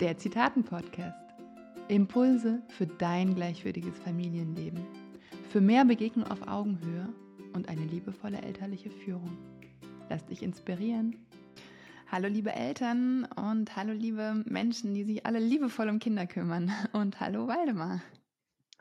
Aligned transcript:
der 0.00 0.16
Zitaten-Podcast. 0.16 1.18
Impulse 1.88 2.62
für 2.68 2.86
dein 2.86 3.34
gleichwürdiges 3.34 3.98
Familienleben. 3.98 4.80
Für 5.50 5.60
mehr 5.60 5.84
Begegnung 5.84 6.26
auf 6.26 6.48
Augenhöhe 6.48 7.12
und 7.52 7.68
eine 7.68 7.84
liebevolle 7.84 8.40
elterliche 8.40 8.90
Führung. 8.90 9.36
Lass 10.08 10.24
dich 10.24 10.42
inspirieren. 10.42 11.26
Hallo 12.10 12.28
liebe 12.28 12.50
Eltern 12.52 13.26
und 13.36 13.76
hallo 13.76 13.92
liebe 13.92 14.42
Menschen, 14.46 14.94
die 14.94 15.04
sich 15.04 15.26
alle 15.26 15.38
liebevoll 15.38 15.90
um 15.90 15.98
Kinder 15.98 16.26
kümmern. 16.26 16.72
Und 16.92 17.20
hallo 17.20 17.46
Waldemar. 17.46 18.00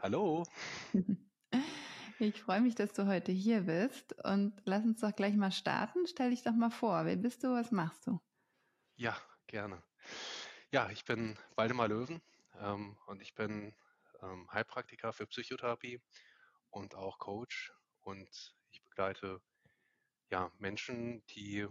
Hallo. 0.02 0.46
Ich 2.22 2.42
freue 2.42 2.60
mich, 2.60 2.76
dass 2.76 2.92
du 2.92 3.08
heute 3.08 3.32
hier 3.32 3.62
bist 3.62 4.14
und 4.26 4.54
lass 4.66 4.84
uns 4.84 5.00
doch 5.00 5.16
gleich 5.16 5.36
mal 5.36 5.52
starten. 5.52 6.06
Stell 6.06 6.32
dich 6.32 6.44
doch 6.44 6.54
mal 6.54 6.70
vor, 6.70 7.06
wer 7.06 7.16
bist 7.16 7.44
du, 7.44 7.54
was 7.54 7.72
machst 7.72 8.08
du? 8.08 8.20
Ja, 8.98 9.16
gerne. 9.48 9.82
Ja, 10.72 10.88
ich 10.92 11.04
bin 11.04 11.36
Waldemar 11.56 11.88
Löwen 11.88 12.22
ähm, 12.60 12.96
und 13.08 13.24
ich 13.24 13.34
bin 13.34 13.74
ähm, 14.22 14.48
Heilpraktiker 14.54 15.14
für 15.14 15.26
Psychotherapie 15.26 16.00
und 16.70 16.94
auch 16.94 17.18
Coach 17.18 17.74
und 18.02 18.30
ich 18.70 18.84
begleite 18.84 19.42
ja 20.30 20.52
Menschen, 20.60 21.26
die 21.32 21.68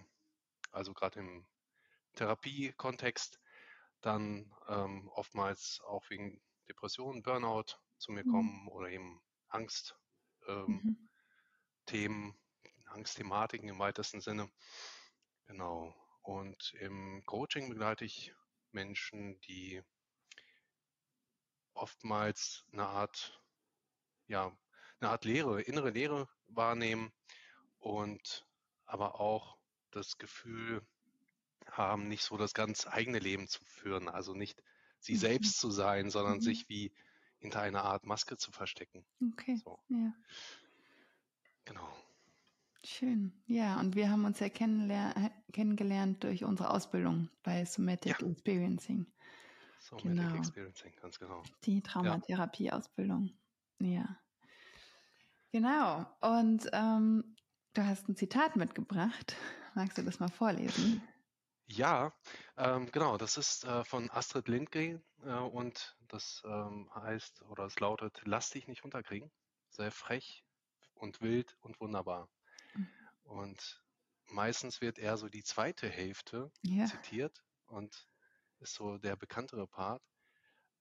also 0.73 0.95
gerade 0.95 1.21
im 1.21 1.47
Therapiekontext 2.17 3.41
dann 4.01 4.53
ähm, 4.67 5.09
oftmals 5.11 5.81
auch 5.87 6.11
wegen 6.11 6.43
Depressionen, 6.69 7.23
Burnout 7.23 7.77
zu 7.99 8.11
mir 8.11 8.25
mhm. 8.25 8.33
kommen 8.33 8.69
oder 8.69 8.89
eben 8.91 9.23
Angst 9.47 9.97
ähm, 10.49 11.09
mhm. 11.89 12.35
Angstthematiken 12.87 13.69
im 13.69 13.79
weitesten 13.79 14.21
Sinne. 14.21 14.51
Genau. 15.47 15.95
Und 16.23 16.75
im 16.81 17.23
Coaching 17.27 17.69
begleite 17.69 18.05
ich 18.05 18.35
Menschen, 18.73 19.41
die 19.43 19.83
oftmals 21.75 22.65
eine 22.73 22.87
Art, 22.87 23.41
ja, 24.27 24.57
eine 25.01 25.11
Art 25.11 25.25
Lehre, 25.25 25.63
innere 25.63 25.91
Lehre 25.91 26.29
wahrnehmen 26.49 27.13
und 27.79 28.47
aber 28.85 29.21
auch 29.21 29.59
das 29.91 30.19
Gefühl 30.19 30.87
haben, 31.71 32.09
nicht 32.09 32.23
so 32.23 32.37
das 32.37 32.55
ganz 32.55 32.87
eigene 32.87 33.19
Leben 33.19 33.47
zu 33.49 33.65
führen, 33.65 34.09
also 34.09 34.35
nicht 34.35 34.63
sie 34.99 35.15
mhm. 35.15 35.19
selbst 35.19 35.59
zu 35.59 35.71
sein, 35.71 36.11
sondern 36.11 36.37
mhm. 36.37 36.43
sich 36.43 36.69
wie 36.69 36.93
hinter 37.39 37.61
einer 37.61 37.85
Art 37.85 38.05
Maske 38.05 38.37
zu 38.37 38.51
verstecken. 38.51 39.07
Okay. 39.33 39.61
So. 39.63 39.79
Ja. 39.89 40.13
Genau. 41.65 41.89
Schön. 42.85 43.33
Ja, 43.47 43.81
und 43.81 43.97
wir 43.97 44.11
haben 44.11 44.25
uns 44.25 44.39
ja 44.41 44.49
kennengelernt 44.49 46.23
durch 46.23 46.45
unsere 46.45 46.71
Ausbildung 46.71 47.29
bei 47.43 47.65
Somatic 47.65 48.21
ja. 48.21 48.29
Experiencing. 48.29 49.07
Somatic 49.81 50.13
genau. 50.13 50.37
Experiencing, 50.37 50.93
ganz 51.01 51.19
genau. 51.19 51.43
Die 51.65 51.83
Traumatherapie-Ausbildung. 51.83 53.31
Ja. 53.81 54.19
Genau. 55.51 56.07
Und 56.21 56.69
ähm, 56.73 57.37
du 57.75 57.85
hast 57.85 58.09
ein 58.09 58.17
Zitat 58.17 58.57
mitgebracht. 58.57 59.37
Magst 59.75 59.99
du 59.99 60.03
das 60.03 60.21
mal 60.21 60.29
vorlesen? 60.29 61.03
Ja, 61.67 62.13
ähm, 62.57 62.91
genau. 62.91 63.19
Das 63.19 63.37
ist 63.37 63.65
äh, 63.65 63.85
von 63.85 64.11
Astrid 64.11 64.49
Lindgren 64.49 65.03
äh, 65.25 65.35
und 65.35 65.97
das 66.09 66.43
ähm, 66.47 66.89
heißt 66.95 67.43
oder 67.43 67.67
es 67.67 67.79
lautet: 67.79 68.21
Lass 68.25 68.51
dich 68.51 68.67
nicht 68.69 68.85
unterkriegen, 68.85 69.31
sei 69.69 69.91
frech, 69.91 70.45
und 70.95 71.21
wild 71.21 71.57
und 71.61 71.79
wunderbar. 71.81 72.29
Und 73.29 73.83
meistens 74.31 74.81
wird 74.81 74.99
eher 74.99 75.19
so 75.19 75.29
die 75.29 75.45
zweite 75.45 75.89
Hälfte 75.89 76.51
ja. 76.63 76.87
zitiert 76.87 77.45
und 77.67 78.09
ist 78.61 78.75
so 78.75 78.99
der 78.99 79.17
bekanntere 79.17 79.67
Part, 79.67 80.03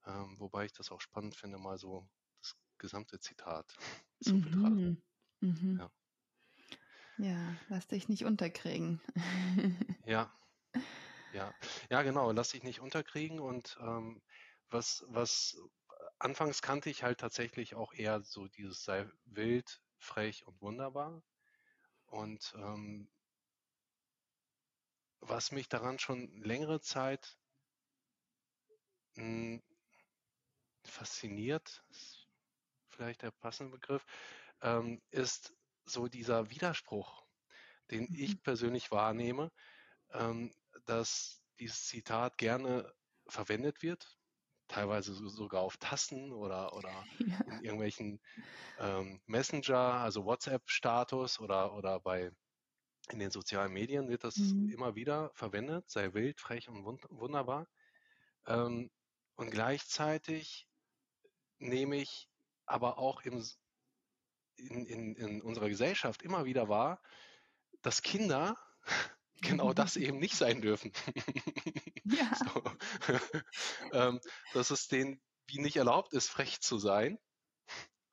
ähm, 0.05 0.39
wobei 0.39 0.65
ich 0.65 0.73
das 0.73 0.91
auch 0.91 1.01
spannend 1.01 1.35
finde, 1.35 1.57
mal 1.57 1.77
so 1.77 2.07
das 2.41 2.55
gesamte 2.77 3.19
Zitat 3.19 3.75
zu 4.21 4.35
mhm. 4.35 4.41
betrachten. 4.41 5.03
Mhm. 5.41 5.77
Ja. 5.79 5.91
ja, 7.17 7.55
lass 7.69 7.87
dich 7.87 8.07
nicht 8.07 8.23
unterkriegen. 8.23 9.01
ja, 10.05 10.33
ja, 11.33 11.53
ja, 11.89 12.01
genau, 12.01 12.31
lass 12.31 12.49
dich 12.49 12.63
nicht 12.63 12.79
unterkriegen 12.79 13.39
und 13.41 13.77
ähm, 13.81 14.21
was, 14.69 15.03
was 15.09 15.57
anfangs 16.17 16.61
kannte 16.61 16.89
ich 16.89 17.03
halt 17.03 17.19
tatsächlich 17.19 17.75
auch 17.75 17.93
eher 17.93 18.21
so 18.21 18.47
dieses 18.47 18.83
sei 18.83 19.05
wild, 19.25 19.81
frech 19.99 20.47
und 20.47 20.61
wunderbar. 20.61 21.21
Und 22.07 22.53
ähm, 22.57 23.09
was 25.19 25.51
mich 25.51 25.67
daran 25.67 25.99
schon 25.99 26.41
längere 26.41 26.79
Zeit 26.81 27.37
mh, 29.15 29.23
hm, 29.23 29.63
fasziniert, 30.83 31.83
ist 31.89 32.27
vielleicht 32.89 33.21
der 33.21 33.31
passende 33.31 33.71
Begriff, 33.77 34.05
ähm, 34.61 35.01
ist 35.11 35.53
so 35.85 36.07
dieser 36.07 36.49
Widerspruch, 36.49 37.25
den 37.91 38.03
mhm. 38.03 38.15
ich 38.15 38.41
persönlich 38.41 38.91
wahrnehme, 38.91 39.51
ähm, 40.11 40.53
dass 40.85 41.43
dieses 41.59 41.85
Zitat 41.87 42.37
gerne 42.37 42.93
verwendet 43.27 43.81
wird, 43.81 44.16
teilweise 44.67 45.13
sogar 45.13 45.61
auf 45.61 45.77
Tassen 45.77 46.31
oder, 46.31 46.73
oder 46.73 46.91
ja. 47.19 47.39
in 47.45 47.63
irgendwelchen 47.63 48.19
ähm, 48.79 49.21
Messenger, 49.25 49.77
also 49.77 50.25
WhatsApp-Status 50.25 51.39
oder, 51.39 51.73
oder 51.73 51.99
bei 51.99 52.31
in 53.09 53.19
den 53.19 53.31
sozialen 53.31 53.71
Medien 53.71 54.09
wird 54.09 54.23
das 54.23 54.35
mhm. 54.37 54.69
immer 54.69 54.95
wieder 54.95 55.31
verwendet, 55.33 55.89
sei 55.89 56.13
wild, 56.13 56.39
frech 56.41 56.67
und 56.67 56.83
wund 56.83 57.05
wunderbar. 57.09 57.67
Ähm, 58.45 58.89
und 59.35 59.51
gleichzeitig 59.51 60.67
nehme 61.59 61.97
ich 61.97 62.27
aber 62.65 62.97
auch 62.97 63.21
im, 63.21 63.45
in, 64.57 64.85
in, 64.85 65.15
in 65.15 65.41
unserer 65.41 65.69
Gesellschaft 65.69 66.21
immer 66.21 66.45
wieder 66.45 66.67
wahr, 66.67 67.01
dass 67.81 68.01
Kinder 68.01 68.57
genau 69.41 69.73
das 69.73 69.95
eben 69.95 70.19
nicht 70.19 70.35
sein 70.35 70.61
dürfen. 70.61 70.91
Ja. 72.09 72.31
so. 72.35 72.63
ähm, 73.91 74.21
dass 74.53 74.71
es 74.71 74.87
denen 74.87 75.21
wie 75.47 75.59
nicht 75.59 75.75
erlaubt 75.75 76.13
ist, 76.13 76.29
frech 76.29 76.61
zu 76.61 76.77
sein 76.77 77.19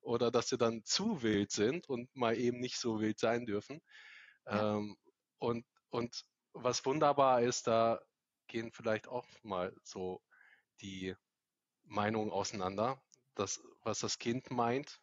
oder 0.00 0.32
dass 0.32 0.48
sie 0.48 0.58
dann 0.58 0.84
zu 0.84 1.22
wild 1.22 1.52
sind 1.52 1.88
und 1.88 2.14
mal 2.16 2.36
eben 2.36 2.58
nicht 2.58 2.76
so 2.76 3.00
wild 3.00 3.20
sein 3.20 3.46
dürfen. 3.46 3.80
Ja. 4.46 4.78
Ähm, 4.78 4.96
und, 5.38 5.64
und 5.90 6.24
was 6.54 6.84
wunderbar 6.84 7.42
ist, 7.42 7.68
da 7.68 8.00
gehen 8.48 8.72
vielleicht 8.72 9.06
auch 9.06 9.26
mal 9.42 9.72
so 9.84 10.20
die 10.80 11.14
Meinungen 11.84 12.32
auseinander, 12.32 13.00
das, 13.34 13.62
was 13.82 14.00
das 14.00 14.18
Kind 14.18 14.50
meint, 14.50 15.00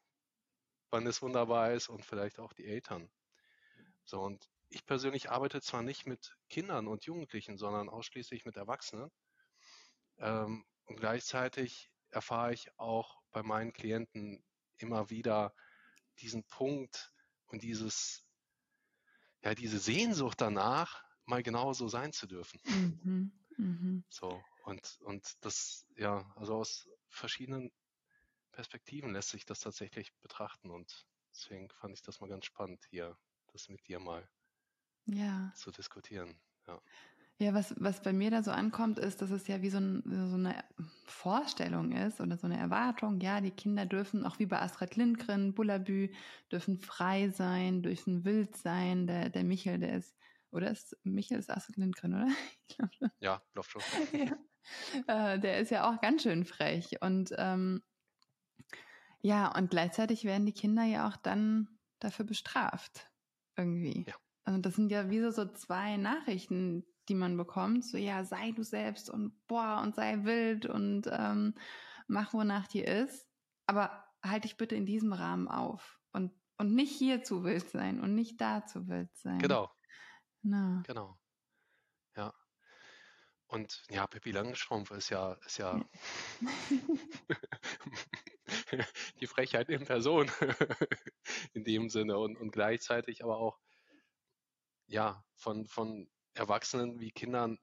wann 0.90 1.08
es 1.08 1.22
wunderbar 1.22 1.72
ist 1.74 1.90
und 1.90 2.06
vielleicht 2.06 2.40
auch 2.40 2.53
die 2.53 2.66
Eltern. 2.66 3.09
So, 4.03 4.22
und 4.22 4.50
ich 4.72 4.86
persönlich 4.86 5.30
arbeite 5.30 5.62
zwar 5.62 5.84
nicht 5.84 6.06
mit 6.08 6.38
Kindern 6.50 6.88
und 6.88 7.06
Jugendlichen, 7.06 7.58
sondern 7.58 7.90
ausschließlich 7.90 8.46
mit 8.46 8.56
Erwachsenen. 8.56 9.12
Ähm, 10.18 10.66
und 10.86 10.96
gleichzeitig 10.96 11.92
erfahre 12.09 12.54
ich 12.54 12.78
auch 12.80 13.22
bei 13.32 13.44
meinen 13.44 13.74
Klienten 13.74 14.44
immer 14.78 15.09
wieder 15.09 15.54
diesen 16.20 16.44
Punkt 16.46 17.14
und 17.48 17.64
dieses, 17.64 18.26
ja, 19.44 19.54
diese 19.56 19.80
Sehnsucht 19.80 20.40
danach, 20.40 21.03
mal 21.26 21.44
genauso 21.44 21.88
sein 21.88 22.14
zu 22.14 22.28
dürfen. 22.28 22.59
Mhm, 22.66 23.32
mh. 23.58 24.03
So, 24.09 24.44
und, 24.66 25.00
und 25.02 25.46
das, 25.46 25.86
ja, 25.98 26.32
also 26.36 26.56
aus 26.56 26.90
verschiedenen 27.09 27.72
Perspektiven 28.52 29.14
lässt 29.14 29.30
sich 29.30 29.46
das 29.46 29.59
tatsächlich 29.59 30.14
betrachten 30.22 30.72
und 30.72 31.08
deswegen 31.32 31.70
fand 31.70 31.94
ich 31.94 32.02
das 32.02 32.20
mal 32.20 32.30
ganz 32.30 32.46
spannend 32.46 32.86
hier, 32.90 33.18
das 33.53 33.70
mit 33.70 33.88
dir 33.88 34.00
mal 34.00 34.30
ja. 35.14 35.52
zu 35.56 35.72
diskutieren. 35.72 36.36
Ja. 36.68 36.82
Ja, 37.42 37.56
was, 37.56 37.74
was 37.80 38.04
bei 38.04 38.14
mir 38.14 38.30
da 38.30 38.44
so 38.44 38.52
ankommt, 38.52 39.00
ist, 39.00 39.24
dass 39.24 39.32
es 39.32 39.47
ja 39.47 39.64
wie 39.64 39.72
so, 39.72 39.80
ein, 39.80 40.03
so, 40.06 40.35
eine 40.35 40.64
Vorstellung 41.06 41.91
ist 41.91 42.22
oder 42.22 42.38
so 42.38 42.46
eine 42.46 42.59
Erwartung. 42.59 43.20
Ja, 43.20 43.41
die 43.41 43.50
Kinder 43.50 43.88
dürfen, 43.88 44.28
auch 44.28 44.38
wie 44.38 44.46
bei 44.46 44.62
Astrid 44.62 44.96
Lindgren, 44.96 45.56
Bullabü, 45.56 46.09
dürfen 46.52 46.78
frei 46.78 47.30
sein, 47.30 47.82
dürfen 47.82 48.26
wild 48.26 48.56
sein. 48.56 49.08
Der, 49.08 49.30
der 49.30 49.44
Michel, 49.44 49.80
der 49.80 49.97
ist, 49.97 50.16
oder 50.52 50.70
ist, 50.70 50.96
Michel 51.03 51.40
ist 51.40 51.50
Astrid 51.50 51.78
Lindgren, 51.78 52.14
oder? 52.14 52.28
ja, 53.20 53.41
glaube 53.53 53.68
schon. 53.68 53.82
ja. 55.08 55.34
Äh, 55.34 55.40
der 55.40 55.58
ist 55.62 55.72
ja 55.72 55.90
auch 55.90 56.00
ganz 56.00 56.22
schön 56.22 56.46
frech. 56.46 57.02
Und 57.02 57.34
ähm, 57.40 57.82
ja, 59.22 59.52
und 59.56 59.72
gleichzeitig 59.72 60.26
werden 60.26 60.46
die 60.46 60.53
Kinder 60.53 60.84
ja 60.84 61.08
auch 61.08 61.18
dann 61.18 61.80
dafür 61.97 62.26
bestraft. 62.26 63.09
Irgendwie. 63.56 64.06
Ja. 64.08 64.14
Also 64.43 64.59
das 64.59 64.76
sind 64.76 64.91
ja 64.91 65.09
wie 65.09 65.20
so, 65.32 65.46
zwei 65.53 65.97
Nachrichten, 65.97 66.85
die 67.09 67.16
man 67.16 67.38
bekommt. 67.38 67.85
So, 67.85 67.97
ja, 67.97 68.23
sei 68.23 68.52
du 68.52 68.64
selbst 68.64 69.09
und 69.09 69.35
boah, 69.47 69.82
und 69.84 69.96
sei 69.96 70.23
wild 70.23 70.66
und 70.66 71.08
ähm, 71.11 71.55
mach, 72.08 72.34
wonach 72.34 72.67
dir 72.67 72.88
ist. 72.88 73.28
Aber 73.67 74.03
halte 74.23 74.47
dich 74.47 74.58
bitte 74.58 74.76
in 74.76 74.85
diesem 74.85 75.14
Rahmen 75.14 75.47
auf 75.47 75.99
und, 76.11 76.34
und 76.58 76.73
nicht 76.73 76.91
hier 76.91 77.23
zu 77.23 77.43
wild 77.43 77.70
sein 77.70 78.02
und 78.02 78.16
nicht 78.16 78.41
da 78.41 78.66
zu 78.66 78.88
wild 78.88 79.16
sein. 79.16 79.40
Genau. 79.40 79.70
Na. 80.41 80.84
Genau. 80.87 81.17
Ja. 82.16 82.34
Und 83.47 83.84
ja, 83.90 84.08
Pippi 84.08 84.32
Langstrumpf 84.32 84.91
ist 84.91 85.09
ja, 85.09 85.34
ist 85.46 85.58
ja 85.58 85.84
die 89.20 89.28
Frechheit 89.28 89.70
in 89.70 89.85
Person 89.85 90.32
in 91.53 91.64
dem 91.64 91.90
Sinne 91.90 92.17
und, 92.17 92.37
und 92.37 92.52
gleichzeitig 92.52 93.23
aber 93.23 93.37
auch 93.37 93.59
ja 94.91 95.23
von, 95.35 95.66
von 95.66 96.09
Erwachsenen 96.34 96.99
wie 96.99 97.11
Kindern 97.11 97.58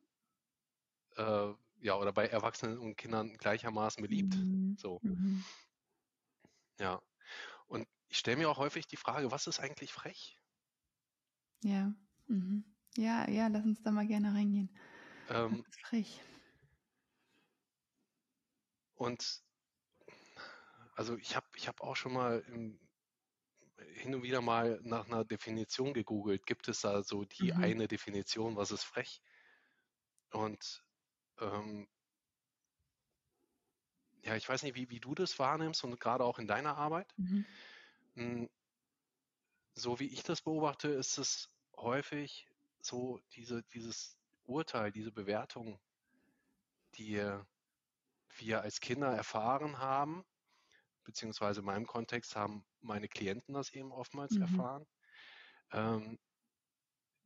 äh, 1.16 1.52
ja 1.80 1.94
oder 1.96 2.12
bei 2.12 2.26
Erwachsenen 2.26 2.78
und 2.78 2.96
Kindern 2.96 3.36
gleichermaßen 3.36 4.02
beliebt. 4.02 4.34
Mhm. 4.34 4.76
So. 4.78 4.98
Mhm. 5.02 5.44
Ja. 6.78 7.00
Und 7.68 7.86
ich 8.08 8.18
stelle 8.18 8.38
mir 8.38 8.48
auch 8.48 8.58
häufig 8.58 8.86
die 8.86 8.96
Frage, 8.96 9.30
was 9.30 9.46
ist 9.46 9.60
eigentlich 9.60 9.92
frech? 9.92 10.38
Ja. 11.62 11.94
Mhm. 12.26 12.64
Ja, 12.96 13.28
ja, 13.28 13.48
lass 13.48 13.64
uns 13.64 13.82
da 13.82 13.90
mal 13.90 14.06
gerne 14.06 14.34
reingehen. 14.34 14.70
Ähm, 15.28 15.64
frech. 15.82 16.20
Und 18.94 19.42
also 20.96 21.16
ich 21.16 21.36
habe 21.36 21.46
ich 21.54 21.68
hab 21.68 21.80
auch 21.80 21.94
schon 21.94 22.12
mal 22.12 22.40
im, 22.48 22.80
hin 23.94 24.14
und 24.14 24.22
wieder 24.22 24.40
mal 24.40 24.80
nach 24.82 25.06
einer 25.06 25.24
Definition 25.24 25.94
gegoogelt. 25.94 26.46
Gibt 26.46 26.68
es 26.68 26.80
da 26.80 27.02
so 27.02 27.24
die 27.24 27.52
mhm. 27.52 27.62
eine 27.62 27.88
Definition, 27.88 28.56
was 28.56 28.70
ist 28.70 28.84
frech? 28.84 29.20
Und 30.30 30.84
ähm, 31.40 31.88
ja, 34.22 34.36
ich 34.36 34.48
weiß 34.48 34.62
nicht, 34.62 34.74
wie, 34.74 34.90
wie 34.90 35.00
du 35.00 35.14
das 35.14 35.38
wahrnimmst 35.38 35.84
und 35.84 35.98
gerade 36.00 36.24
auch 36.24 36.38
in 36.38 36.46
deiner 36.46 36.76
Arbeit. 36.76 37.12
Mhm. 37.16 37.46
Hm, 38.14 38.50
so 39.74 40.00
wie 40.00 40.08
ich 40.08 40.22
das 40.22 40.42
beobachte, 40.42 40.88
ist 40.88 41.18
es 41.18 41.50
häufig 41.76 42.48
so 42.80 43.20
diese, 43.34 43.62
dieses 43.74 44.18
Urteil, 44.44 44.90
diese 44.90 45.12
Bewertung, 45.12 45.78
die 46.94 47.22
wir 48.36 48.62
als 48.62 48.80
Kinder 48.80 49.08
erfahren 49.08 49.78
haben, 49.78 50.24
beziehungsweise 51.08 51.60
in 51.60 51.66
meinem 51.66 51.86
Kontext 51.86 52.36
haben 52.36 52.66
meine 52.80 53.08
Klienten 53.08 53.54
das 53.54 53.72
eben 53.72 53.92
oftmals 53.92 54.32
mhm. 54.32 54.42
erfahren. 54.42 54.86
Ähm, 55.72 56.18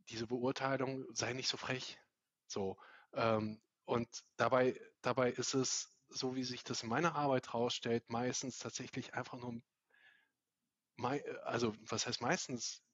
diese 0.09 0.29
Beurteilung 0.29 1.05
sei 1.13 1.33
nicht 1.33 1.49
so 1.49 1.57
frech. 1.57 1.99
So. 2.47 2.79
Ähm, 3.13 3.61
und 3.85 4.09
dabei, 4.37 4.81
dabei 5.01 5.33
ist 5.33 5.55
es, 5.55 5.93
so 6.09 6.37
wie 6.37 6.45
sich 6.45 6.63
das 6.63 6.85
in 6.85 6.91
meiner 6.91 7.17
Arbeit 7.17 7.49
herausstellt, 7.49 8.09
meistens 8.09 8.59
tatsächlich 8.59 9.15
einfach 9.15 9.37
nur, 9.37 9.61
also 11.43 11.75
was 11.81 12.07
heißt 12.07 12.21
meistens, 12.21 12.85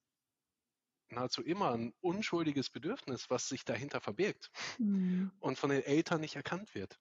nahezu 1.10 1.42
immer 1.42 1.72
ein 1.72 1.92
unschuldiges 2.00 2.70
Bedürfnis, 2.70 3.28
was 3.28 3.46
sich 3.46 3.66
dahinter 3.66 4.00
verbirgt 4.00 4.50
mhm. 4.78 5.32
und 5.38 5.58
von 5.58 5.68
den 5.68 5.82
Eltern 5.82 6.22
nicht 6.22 6.36
erkannt 6.36 6.74
wird 6.74 6.98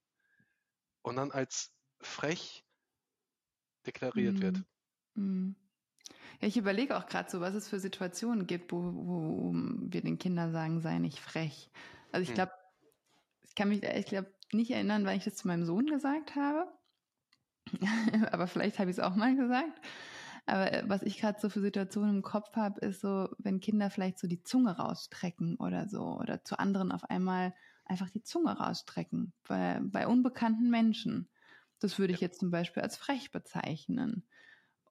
und 1.04 1.16
dann 1.16 1.32
als 1.32 1.74
frech 2.02 2.67
deklariert 3.88 4.36
mhm. 4.36 4.42
wird. 4.42 4.64
Mhm. 5.16 5.56
Ja, 6.42 6.48
ich 6.48 6.58
überlege 6.58 6.98
auch 6.98 7.08
gerade 7.08 7.30
so, 7.30 7.42
was 7.42 7.56
es 7.56 7.68
für 7.68 7.80
Situationen 7.80 8.46
gibt, 8.46 8.72
wo, 8.72 8.78
wo 8.78 9.52
wir 9.54 10.02
den 10.02 10.20
Kindern 10.20 10.52
sagen, 10.52 10.82
sei 10.82 11.00
nicht 11.00 11.20
frech. 11.20 11.72
Also 12.12 12.24
ich 12.24 12.30
hm. 12.30 12.36
glaube, 12.36 12.52
ich 13.44 13.56
kann 13.56 13.70
mich 13.70 13.84
ich 13.84 14.06
glaube 14.06 14.32
nicht 14.54 14.72
erinnern, 14.72 15.06
weil 15.06 15.18
ich 15.18 15.24
das 15.24 15.36
zu 15.36 15.48
meinem 15.48 15.66
Sohn 15.66 15.88
gesagt 15.88 16.36
habe. 16.36 16.68
Aber 18.32 18.48
vielleicht 18.48 18.80
habe 18.80 18.92
ich 18.92 18.98
es 18.98 19.04
auch 19.04 19.16
mal 19.16 19.36
gesagt. 19.36 19.82
Aber 20.46 20.72
äh, 20.72 20.84
was 20.88 21.02
ich 21.02 21.20
gerade 21.20 21.40
so 21.40 21.50
für 21.50 21.60
Situationen 21.60 22.18
im 22.18 22.22
Kopf 22.22 22.56
habe, 22.56 22.80
ist 22.82 23.02
so, 23.02 23.30
wenn 23.40 23.60
Kinder 23.60 23.90
vielleicht 23.90 24.20
so 24.20 24.28
die 24.28 24.44
Zunge 24.44 24.78
rausstrecken 24.78 25.58
oder 25.58 25.90
so 25.90 26.18
oder 26.20 26.44
zu 26.44 26.58
anderen 26.58 26.92
auf 26.92 27.04
einmal 27.10 27.54
einfach 27.86 28.10
die 28.10 28.24
Zunge 28.24 28.58
rausstrecken 28.58 29.34
bei, 29.48 29.80
bei 29.82 30.08
unbekannten 30.08 30.70
Menschen. 30.70 31.30
Das 31.80 32.00
würde 32.00 32.14
ich 32.14 32.20
jetzt 32.20 32.40
zum 32.40 32.52
Beispiel 32.52 32.84
als 32.84 32.98
frech 32.98 33.32
bezeichnen. 33.32 34.28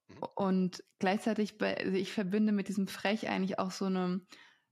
Mhm. 0.08 0.16
Und 0.34 0.84
gleichzeitig, 0.98 1.58
bei, 1.58 1.76
also 1.76 1.96
ich 1.96 2.12
verbinde 2.12 2.52
mit 2.52 2.68
diesem 2.68 2.86
Frech 2.86 3.28
eigentlich 3.28 3.58
auch 3.58 3.70
so 3.70 3.86
eine, 3.86 4.20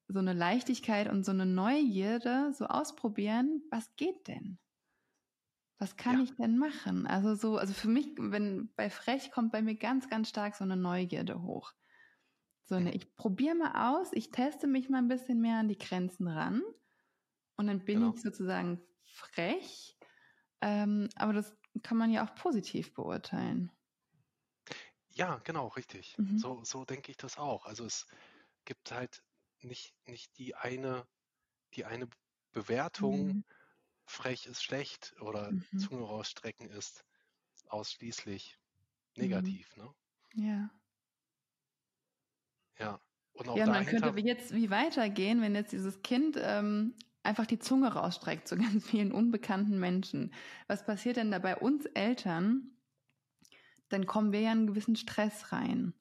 so 0.08 0.18
eine 0.18 0.32
Leichtigkeit 0.32 1.08
und 1.08 1.24
so 1.24 1.32
eine 1.32 1.46
Neugierde, 1.46 2.52
so 2.52 2.66
ausprobieren, 2.66 3.62
was 3.70 3.94
geht 3.96 4.28
denn? 4.28 4.58
Was 5.78 5.96
kann 5.96 6.18
ja. 6.18 6.24
ich 6.24 6.34
denn 6.36 6.56
machen? 6.56 7.06
Also 7.06 7.34
so, 7.34 7.58
also 7.58 7.74
für 7.74 7.88
mich, 7.88 8.08
wenn 8.16 8.72
bei 8.76 8.90
Frech 8.90 9.30
kommt 9.30 9.52
bei 9.52 9.60
mir 9.60 9.74
ganz, 9.74 10.08
ganz 10.08 10.28
stark 10.28 10.54
so 10.54 10.64
eine 10.64 10.76
Neugierde 10.76 11.42
hoch. 11.42 11.72
So 12.64 12.76
eine, 12.76 12.94
ich 12.94 13.14
probiere 13.16 13.54
mal 13.54 13.92
aus, 13.92 14.08
ich 14.12 14.30
teste 14.30 14.66
mich 14.66 14.88
mal 14.88 14.98
ein 14.98 15.08
bisschen 15.08 15.40
mehr 15.40 15.58
an 15.58 15.68
die 15.68 15.76
Grenzen 15.76 16.28
ran 16.28 16.62
und 17.56 17.66
dann 17.66 17.84
bin 17.84 18.00
genau. 18.00 18.14
ich 18.14 18.22
sozusagen 18.22 18.80
frech. 19.04 19.98
Ähm, 20.62 21.08
aber 21.16 21.34
das 21.34 21.54
kann 21.82 21.96
man 21.96 22.10
ja 22.10 22.24
auch 22.24 22.34
positiv 22.34 22.94
beurteilen. 22.94 23.70
Ja, 25.10 25.40
genau, 25.44 25.68
richtig. 25.68 26.16
Mhm. 26.18 26.38
So, 26.38 26.64
so 26.64 26.84
denke 26.84 27.10
ich 27.10 27.16
das 27.16 27.38
auch. 27.38 27.66
Also 27.66 27.84
es 27.84 28.06
gibt 28.64 28.90
halt 28.90 29.22
nicht, 29.60 29.94
nicht 30.06 30.36
die 30.38 30.54
eine, 30.54 31.06
die 31.74 31.84
eine 31.84 32.08
Bewertung, 32.52 33.26
mhm. 33.26 33.44
frech 34.04 34.46
ist 34.46 34.62
schlecht 34.62 35.14
oder 35.20 35.52
mhm. 35.52 35.78
Zunge 35.78 36.02
rausstrecken 36.02 36.68
ist 36.68 37.04
ausschließlich 37.68 38.58
mhm. 39.16 39.22
negativ, 39.22 39.76
ne? 39.76 39.94
Ja. 40.34 40.70
Ja. 42.78 43.00
Und 43.32 43.48
auch 43.48 43.56
ja, 43.56 43.66
man 43.66 43.86
könnte 43.86 44.12
jetzt 44.20 44.54
wie 44.54 44.70
weitergehen, 44.70 45.40
wenn 45.40 45.54
jetzt 45.54 45.72
dieses 45.72 46.02
Kind 46.02 46.36
ähm, 46.40 46.94
einfach 47.24 47.46
die 47.46 47.58
Zunge 47.58 47.92
rausstreckt 47.92 48.46
zu 48.46 48.56
ganz 48.58 48.86
vielen 48.86 49.12
unbekannten 49.12 49.78
Menschen. 49.78 50.32
Was 50.66 50.84
passiert 50.84 51.16
denn 51.16 51.30
da 51.30 51.38
bei 51.38 51.56
uns 51.56 51.86
Eltern? 51.86 52.70
Dann 53.88 54.06
kommen 54.06 54.32
wir 54.32 54.40
ja 54.40 54.52
in 54.52 54.58
einen 54.58 54.66
gewissen 54.68 54.96
Stress 54.96 55.52
rein. 55.52 55.94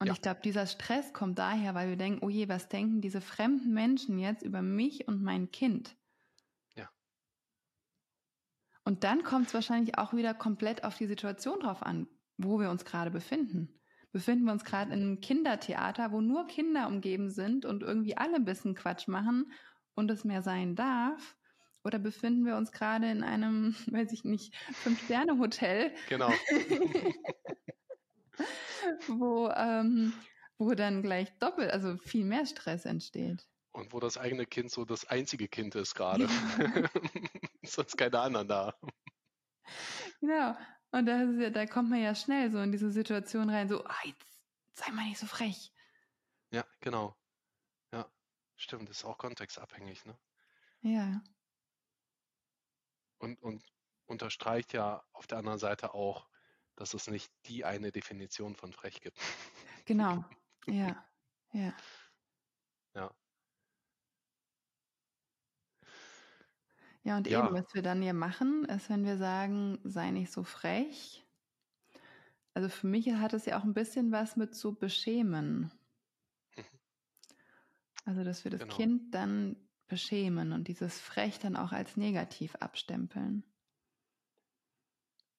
Und 0.00 0.06
ja. 0.06 0.12
ich 0.12 0.22
glaube, 0.22 0.40
dieser 0.44 0.66
Stress 0.66 1.12
kommt 1.12 1.38
daher, 1.38 1.74
weil 1.74 1.88
wir 1.88 1.96
denken, 1.96 2.24
oh 2.24 2.28
je, 2.28 2.48
was 2.48 2.68
denken 2.68 3.00
diese 3.00 3.20
fremden 3.20 3.72
Menschen 3.72 4.18
jetzt 4.18 4.42
über 4.42 4.62
mich 4.62 5.08
und 5.08 5.22
mein 5.22 5.50
Kind? 5.50 5.96
Ja. 6.76 6.88
Und 8.84 9.02
dann 9.02 9.24
kommt 9.24 9.48
es 9.48 9.54
wahrscheinlich 9.54 9.98
auch 9.98 10.12
wieder 10.12 10.34
komplett 10.34 10.84
auf 10.84 10.96
die 10.96 11.08
Situation 11.08 11.58
drauf 11.58 11.82
an, 11.82 12.06
wo 12.36 12.60
wir 12.60 12.70
uns 12.70 12.84
gerade 12.84 13.10
befinden 13.10 13.77
befinden 14.12 14.44
wir 14.46 14.52
uns 14.52 14.64
gerade 14.64 14.92
in 14.92 15.00
einem 15.00 15.20
Kindertheater, 15.20 16.12
wo 16.12 16.20
nur 16.20 16.46
Kinder 16.46 16.86
umgeben 16.88 17.30
sind 17.30 17.64
und 17.64 17.82
irgendwie 17.82 18.16
alle 18.16 18.36
ein 18.36 18.44
bisschen 18.44 18.74
Quatsch 18.74 19.08
machen 19.08 19.52
und 19.94 20.10
es 20.10 20.24
mehr 20.24 20.42
sein 20.42 20.74
darf? 20.76 21.36
Oder 21.84 21.98
befinden 21.98 22.44
wir 22.44 22.56
uns 22.56 22.72
gerade 22.72 23.10
in 23.10 23.22
einem, 23.22 23.74
weiß 23.90 24.12
ich 24.12 24.24
nicht, 24.24 24.54
Fünf-Sterne-Hotel? 24.72 25.92
Genau. 26.08 26.30
wo, 29.08 29.48
ähm, 29.48 30.12
wo 30.58 30.74
dann 30.74 31.02
gleich 31.02 31.36
doppelt, 31.38 31.70
also 31.70 31.96
viel 31.98 32.24
mehr 32.24 32.46
Stress 32.46 32.84
entsteht. 32.84 33.46
Und 33.72 33.92
wo 33.92 34.00
das 34.00 34.18
eigene 34.18 34.46
Kind 34.46 34.70
so 34.70 34.84
das 34.84 35.04
einzige 35.06 35.46
Kind 35.48 35.74
ist 35.76 35.94
gerade. 35.94 36.28
Sonst 37.62 37.96
keine 37.96 38.18
anderen 38.18 38.48
da. 38.48 38.74
Genau. 40.20 40.56
Und 40.90 41.06
da, 41.06 41.22
ja, 41.22 41.50
da 41.50 41.66
kommt 41.66 41.90
man 41.90 42.00
ja 42.00 42.14
schnell 42.14 42.50
so 42.50 42.60
in 42.60 42.72
diese 42.72 42.90
Situation 42.90 43.50
rein, 43.50 43.68
so, 43.68 43.84
ah, 43.84 43.96
jetzt 44.04 44.24
sei 44.72 44.90
mal 44.92 45.04
nicht 45.04 45.18
so 45.18 45.26
frech. 45.26 45.72
Ja, 46.50 46.64
genau. 46.80 47.14
Ja, 47.92 48.10
stimmt, 48.56 48.88
ist 48.88 49.04
auch 49.04 49.18
kontextabhängig, 49.18 50.04
ne? 50.06 50.18
Ja. 50.80 51.22
Und, 53.18 53.42
und 53.42 53.62
unterstreicht 54.06 54.72
ja 54.72 55.04
auf 55.12 55.26
der 55.26 55.38
anderen 55.38 55.58
Seite 55.58 55.92
auch, 55.92 56.28
dass 56.76 56.94
es 56.94 57.08
nicht 57.08 57.30
die 57.46 57.64
eine 57.64 57.92
Definition 57.92 58.54
von 58.54 58.72
frech 58.72 59.00
gibt. 59.00 59.18
Genau, 59.84 60.24
ja. 60.66 61.04
Ja. 61.52 61.74
Ja, 67.08 67.16
und 67.16 67.26
ja. 67.26 67.42
eben, 67.42 67.54
was 67.54 67.72
wir 67.72 67.80
dann 67.80 68.02
hier 68.02 68.12
machen, 68.12 68.66
ist, 68.66 68.90
wenn 68.90 69.02
wir 69.02 69.16
sagen, 69.16 69.78
sei 69.82 70.10
nicht 70.10 70.30
so 70.30 70.42
frech. 70.42 71.26
Also 72.52 72.68
für 72.68 72.86
mich 72.86 73.10
hat 73.10 73.32
es 73.32 73.46
ja 73.46 73.58
auch 73.58 73.64
ein 73.64 73.72
bisschen 73.72 74.12
was 74.12 74.36
mit 74.36 74.54
zu 74.54 74.74
beschämen. 74.74 75.72
Mhm. 76.54 76.64
Also, 78.04 78.24
dass 78.24 78.44
wir 78.44 78.50
das 78.50 78.60
genau. 78.60 78.76
Kind 78.76 79.14
dann 79.14 79.56
beschämen 79.86 80.52
und 80.52 80.68
dieses 80.68 81.00
Frech 81.00 81.38
dann 81.38 81.56
auch 81.56 81.72
als 81.72 81.96
negativ 81.96 82.54
abstempeln. 82.56 83.42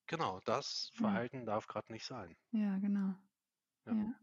Genau, 0.07 0.39
das 0.45 0.89
Verhalten 0.95 1.41
ja. 1.41 1.45
darf 1.45 1.67
gerade 1.67 1.91
nicht 1.91 2.07
sein. 2.07 2.35
Ja, 2.51 2.79
genau. 2.79 3.13
ja. 3.85 3.93
ja. 3.93 4.13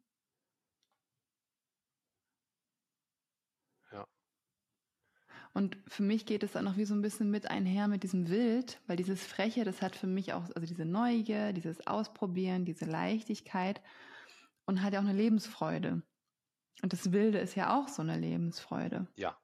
Und 5.56 5.78
für 5.88 6.02
mich 6.02 6.26
geht 6.26 6.42
es 6.42 6.52
dann 6.52 6.68
auch 6.68 6.76
wie 6.76 6.84
so 6.84 6.92
ein 6.92 7.00
bisschen 7.00 7.30
mit 7.30 7.50
einher 7.50 7.88
mit 7.88 8.02
diesem 8.02 8.28
Wild, 8.28 8.78
weil 8.86 8.98
dieses 8.98 9.26
Freche, 9.26 9.64
das 9.64 9.80
hat 9.80 9.96
für 9.96 10.06
mich 10.06 10.34
auch, 10.34 10.44
also 10.54 10.66
diese 10.66 10.84
Neugier, 10.84 11.54
dieses 11.54 11.86
Ausprobieren, 11.86 12.66
diese 12.66 12.84
Leichtigkeit 12.84 13.80
und 14.66 14.82
hat 14.82 14.92
ja 14.92 14.98
auch 14.98 15.04
eine 15.04 15.14
Lebensfreude. 15.14 16.02
Und 16.82 16.92
das 16.92 17.10
Wilde 17.10 17.38
ist 17.38 17.54
ja 17.54 17.74
auch 17.74 17.88
so 17.88 18.02
eine 18.02 18.18
Lebensfreude. 18.18 19.06
Ja. 19.16 19.40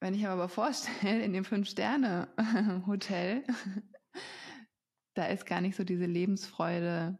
wenn 0.00 0.14
ich 0.14 0.22
mir 0.22 0.30
aber 0.30 0.48
vorstelle, 0.48 1.24
in 1.24 1.34
dem 1.34 1.44
Fünf-Sterne-Hotel, 1.44 3.44
da 5.14 5.26
ist 5.26 5.44
gar 5.44 5.60
nicht 5.60 5.76
so 5.76 5.84
diese 5.84 6.06
Lebensfreude 6.06 7.18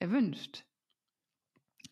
erwünscht. 0.00 0.64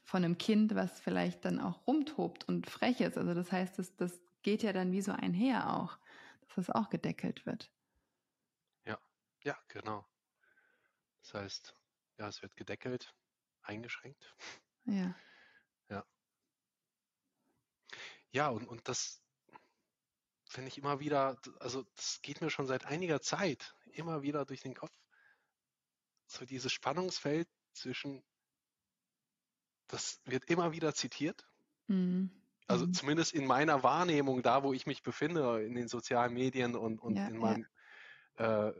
Von 0.02 0.24
einem 0.24 0.38
Kind, 0.38 0.74
was 0.74 0.98
vielleicht 0.98 1.44
dann 1.44 1.60
auch 1.60 1.86
rumtobt 1.86 2.48
und 2.48 2.68
frech 2.68 3.00
ist. 3.00 3.16
Also 3.16 3.32
das 3.32 3.52
heißt, 3.52 3.78
das, 3.78 3.94
das 3.94 4.23
geht 4.44 4.62
ja 4.62 4.72
dann 4.72 4.92
wie 4.92 5.02
so 5.02 5.10
einher 5.10 5.74
auch, 5.74 5.98
dass 6.40 6.54
das 6.54 6.70
auch 6.70 6.90
gedeckelt 6.90 7.44
wird. 7.46 7.72
Ja, 8.84 9.00
ja, 9.42 9.58
genau. 9.66 10.06
Das 11.22 11.34
heißt, 11.34 11.76
ja, 12.18 12.28
es 12.28 12.42
wird 12.42 12.54
gedeckelt, 12.54 13.12
eingeschränkt. 13.62 14.36
Ja. 14.84 15.16
Ja. 15.88 16.06
Ja, 18.30 18.48
und, 18.50 18.68
und 18.68 18.86
das 18.86 19.22
finde 20.44 20.68
ich 20.68 20.76
immer 20.76 21.00
wieder, 21.00 21.40
also 21.58 21.82
das 21.96 22.20
geht 22.20 22.42
mir 22.42 22.50
schon 22.50 22.66
seit 22.66 22.84
einiger 22.84 23.20
Zeit 23.22 23.74
immer 23.86 24.22
wieder 24.22 24.44
durch 24.44 24.60
den 24.60 24.74
Kopf. 24.74 24.94
So 26.26 26.44
dieses 26.44 26.72
Spannungsfeld 26.72 27.48
zwischen, 27.72 28.22
das 29.86 30.20
wird 30.26 30.44
immer 30.44 30.72
wieder 30.72 30.94
zitiert. 30.94 31.48
Mhm. 31.86 32.43
Also 32.66 32.86
mhm. 32.86 32.94
zumindest 32.94 33.34
in 33.34 33.46
meiner 33.46 33.82
Wahrnehmung, 33.82 34.42
da 34.42 34.62
wo 34.62 34.72
ich 34.72 34.86
mich 34.86 35.02
befinde, 35.02 35.62
in 35.64 35.74
den 35.74 35.88
sozialen 35.88 36.32
Medien 36.32 36.76
und, 36.76 36.98
und 36.98 37.16
ja, 37.16 37.28
in 37.28 37.36
meinem 37.36 37.66
ja. 38.38 38.68
äh, 38.68 38.74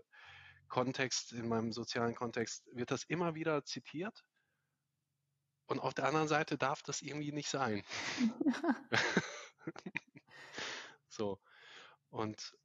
Kontext, 0.68 1.32
in 1.32 1.48
meinem 1.48 1.72
sozialen 1.72 2.14
Kontext, 2.14 2.66
wird 2.72 2.90
das 2.90 3.04
immer 3.04 3.34
wieder 3.34 3.64
zitiert. 3.64 4.24
Und 5.66 5.80
auf 5.80 5.94
der 5.94 6.06
anderen 6.06 6.28
Seite 6.28 6.58
darf 6.58 6.82
das 6.82 7.02
irgendwie 7.02 7.32
nicht 7.32 7.48
sein. 7.48 7.84
so. 11.08 11.40
Und 12.10 12.56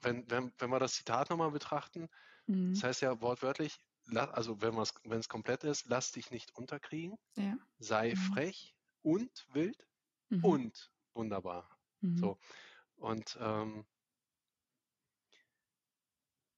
wenn, 0.00 0.30
wenn, 0.30 0.52
wenn 0.58 0.70
wir 0.70 0.78
das 0.78 0.94
Zitat 0.94 1.30
nochmal 1.30 1.50
betrachten, 1.50 2.08
mhm. 2.46 2.74
das 2.74 2.82
heißt 2.82 3.00
ja 3.02 3.20
wortwörtlich, 3.20 3.80
also 4.14 4.60
wenn 4.60 5.18
es 5.18 5.28
komplett 5.28 5.64
ist, 5.64 5.86
lass 5.86 6.12
dich 6.12 6.30
nicht 6.30 6.54
unterkriegen, 6.54 7.18
ja. 7.34 7.56
sei 7.78 8.10
mhm. 8.10 8.16
frech 8.16 8.75
und 9.06 9.46
wild 9.52 9.86
mhm. 10.30 10.44
und 10.44 10.92
wunderbar. 11.14 11.78
Mhm. 12.00 12.18
So. 12.18 12.38
Und 12.96 13.38
ähm, 13.40 13.86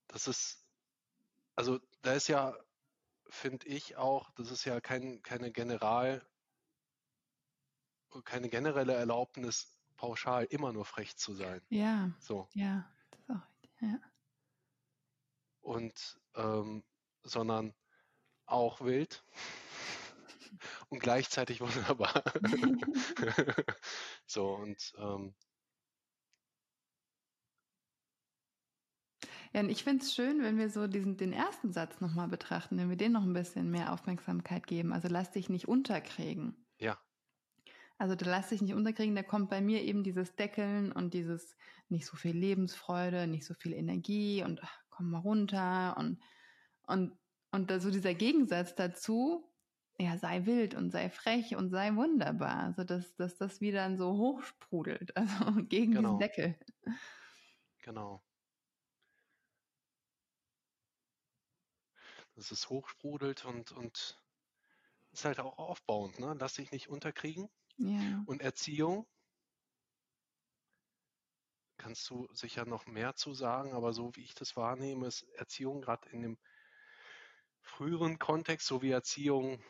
das 0.08 0.26
ist, 0.26 0.64
also 1.54 1.78
da 2.00 2.14
ist 2.14 2.28
ja 2.28 2.56
finde 3.28 3.66
ich 3.66 3.96
auch, 3.96 4.30
das 4.30 4.50
ist 4.50 4.64
ja 4.64 4.80
kein, 4.80 5.22
keine 5.22 5.52
General, 5.52 6.26
keine 8.24 8.48
generelle 8.48 8.94
Erlaubnis, 8.94 9.76
pauschal 9.98 10.44
immer 10.44 10.72
nur 10.72 10.86
frech 10.86 11.16
zu 11.16 11.34
sein. 11.34 11.60
Ja. 11.68 12.10
So. 12.18 12.48
Ja, 12.54 12.90
das 13.10 13.20
ist 13.20 13.30
auch 13.30 13.48
richtig. 13.50 13.70
Ja. 13.82 14.00
Und 15.60 16.20
ähm, 16.34 16.82
sondern 17.24 17.74
auch 18.46 18.80
wild 18.80 19.22
und 20.88 21.00
gleichzeitig 21.00 21.60
wunderbar. 21.60 22.22
so 24.26 24.54
und 24.54 24.92
ähm, 24.98 25.34
Ja, 29.54 29.60
und 29.60 29.70
ich 29.70 29.82
finde 29.82 30.04
es 30.04 30.14
schön, 30.14 30.42
wenn 30.42 30.58
wir 30.58 30.68
so 30.68 30.86
diesen, 30.86 31.16
den 31.16 31.32
ersten 31.32 31.72
Satz 31.72 32.00
nochmal 32.00 32.28
betrachten, 32.28 32.76
wenn 32.76 32.90
wir 32.90 32.96
den 32.96 33.12
noch 33.12 33.22
ein 33.22 33.32
bisschen 33.32 33.70
mehr 33.70 33.92
Aufmerksamkeit 33.92 34.66
geben. 34.66 34.92
Also 34.92 35.08
lass 35.08 35.30
dich 35.30 35.48
nicht 35.48 35.68
unterkriegen. 35.68 36.66
Ja. 36.78 36.98
Also 37.96 38.14
da 38.14 38.30
lass 38.30 38.50
dich 38.50 38.62
nicht 38.62 38.74
unterkriegen, 38.74 39.16
da 39.16 39.22
kommt 39.22 39.50
bei 39.50 39.60
mir 39.60 39.82
eben 39.82 40.04
dieses 40.04 40.36
Deckeln 40.36 40.92
und 40.92 41.14
dieses 41.14 41.56
nicht 41.88 42.06
so 42.06 42.16
viel 42.16 42.36
Lebensfreude, 42.36 43.26
nicht 43.26 43.44
so 43.44 43.54
viel 43.54 43.72
Energie 43.72 44.44
und 44.44 44.62
ach, 44.62 44.78
komm 44.90 45.10
mal 45.10 45.18
runter 45.18 45.96
und, 45.96 46.20
und, 46.86 47.18
und 47.50 47.70
da 47.70 47.80
so 47.80 47.90
dieser 47.90 48.14
Gegensatz 48.14 48.74
dazu, 48.74 49.47
ja, 50.00 50.16
sei 50.18 50.46
wild 50.46 50.74
und 50.74 50.90
sei 50.90 51.10
frech 51.10 51.56
und 51.56 51.70
sei 51.70 51.94
wunderbar. 51.94 52.64
Also 52.64 52.84
dass, 52.84 53.14
dass 53.16 53.36
das 53.36 53.60
wieder 53.60 53.96
so 53.96 54.16
hochsprudelt, 54.16 55.16
also 55.16 55.64
gegen 55.64 55.92
genau. 55.92 56.18
diesen 56.18 56.18
Deckel. 56.18 56.58
Genau. 57.82 58.22
dass 62.38 62.52
es 62.52 62.70
hochsprudelt 62.70 63.44
und, 63.44 63.72
und 63.72 64.16
ist 65.10 65.24
halt 65.24 65.40
auch 65.40 65.58
aufbauend, 65.58 66.20
ne? 66.20 66.36
Lass 66.38 66.54
dich 66.54 66.70
nicht 66.70 66.88
unterkriegen. 66.88 67.50
Ja. 67.78 68.22
Und 68.26 68.40
Erziehung, 68.40 69.08
kannst 71.78 72.08
du 72.10 72.28
sicher 72.32 72.64
noch 72.64 72.86
mehr 72.86 73.16
zu 73.16 73.34
sagen, 73.34 73.72
aber 73.72 73.92
so 73.92 74.14
wie 74.14 74.22
ich 74.22 74.34
das 74.34 74.56
wahrnehme, 74.56 75.08
ist 75.08 75.22
Erziehung 75.34 75.80
gerade 75.80 76.08
in 76.10 76.22
dem 76.22 76.38
früheren 77.60 78.20
Kontext, 78.20 78.68
so 78.68 78.82
wie 78.82 78.90
Erziehung 78.90 79.60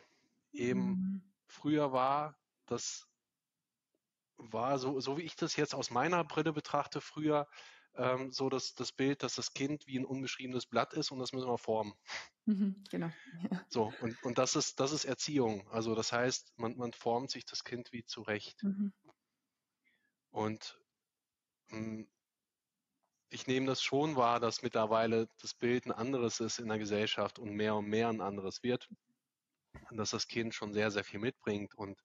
eben 0.51 0.89
mhm. 0.89 1.21
früher 1.45 1.91
war, 1.91 2.37
das 2.65 3.07
war 4.37 4.79
so, 4.79 4.99
so 4.99 5.17
wie 5.17 5.23
ich 5.23 5.35
das 5.35 5.55
jetzt 5.55 5.75
aus 5.75 5.91
meiner 5.91 6.23
Brille 6.23 6.53
betrachte, 6.53 7.01
früher 7.01 7.47
ähm, 7.95 8.31
so 8.31 8.49
das, 8.49 8.73
das 8.75 8.91
Bild, 8.91 9.23
dass 9.23 9.35
das 9.35 9.53
Kind 9.53 9.85
wie 9.87 9.99
ein 9.99 10.05
unbeschriebenes 10.05 10.65
Blatt 10.65 10.93
ist 10.93 11.11
und 11.11 11.19
das 11.19 11.33
müssen 11.33 11.49
wir 11.49 11.57
formen. 11.57 11.93
Mhm, 12.45 12.83
genau. 12.89 13.11
Ja. 13.51 13.65
So, 13.69 13.93
und, 14.01 14.21
und 14.23 14.37
das 14.37 14.55
ist, 14.55 14.79
das 14.79 14.91
ist 14.91 15.05
Erziehung. 15.05 15.67
Also 15.69 15.95
das 15.95 16.11
heißt, 16.11 16.53
man, 16.55 16.77
man 16.77 16.93
formt 16.93 17.31
sich 17.31 17.45
das 17.45 17.63
Kind 17.63 17.91
wie 17.91 18.05
zurecht. 18.05 18.63
Mhm. 18.63 18.93
Und 20.31 20.79
mh, 21.67 21.77
hm, 21.77 22.09
ich 23.31 23.45
nehme 23.45 23.67
das 23.67 23.83
schon 23.83 24.15
wahr, 24.15 24.39
dass 24.39 24.63
mittlerweile 24.63 25.29
das 25.39 25.53
Bild 25.53 25.85
ein 25.85 25.91
anderes 25.91 26.39
ist 26.39 26.57
in 26.57 26.67
der 26.67 26.79
Gesellschaft 26.79 27.37
und 27.37 27.51
mehr 27.51 27.75
und 27.75 27.85
mehr 27.85 28.09
ein 28.09 28.21
anderes 28.21 28.63
wird. 28.63 28.89
Dass 29.97 30.11
das 30.11 30.27
Kind 30.27 30.53
schon 30.53 30.73
sehr, 30.73 30.91
sehr 30.91 31.03
viel 31.03 31.19
mitbringt 31.19 31.75
und 31.75 31.99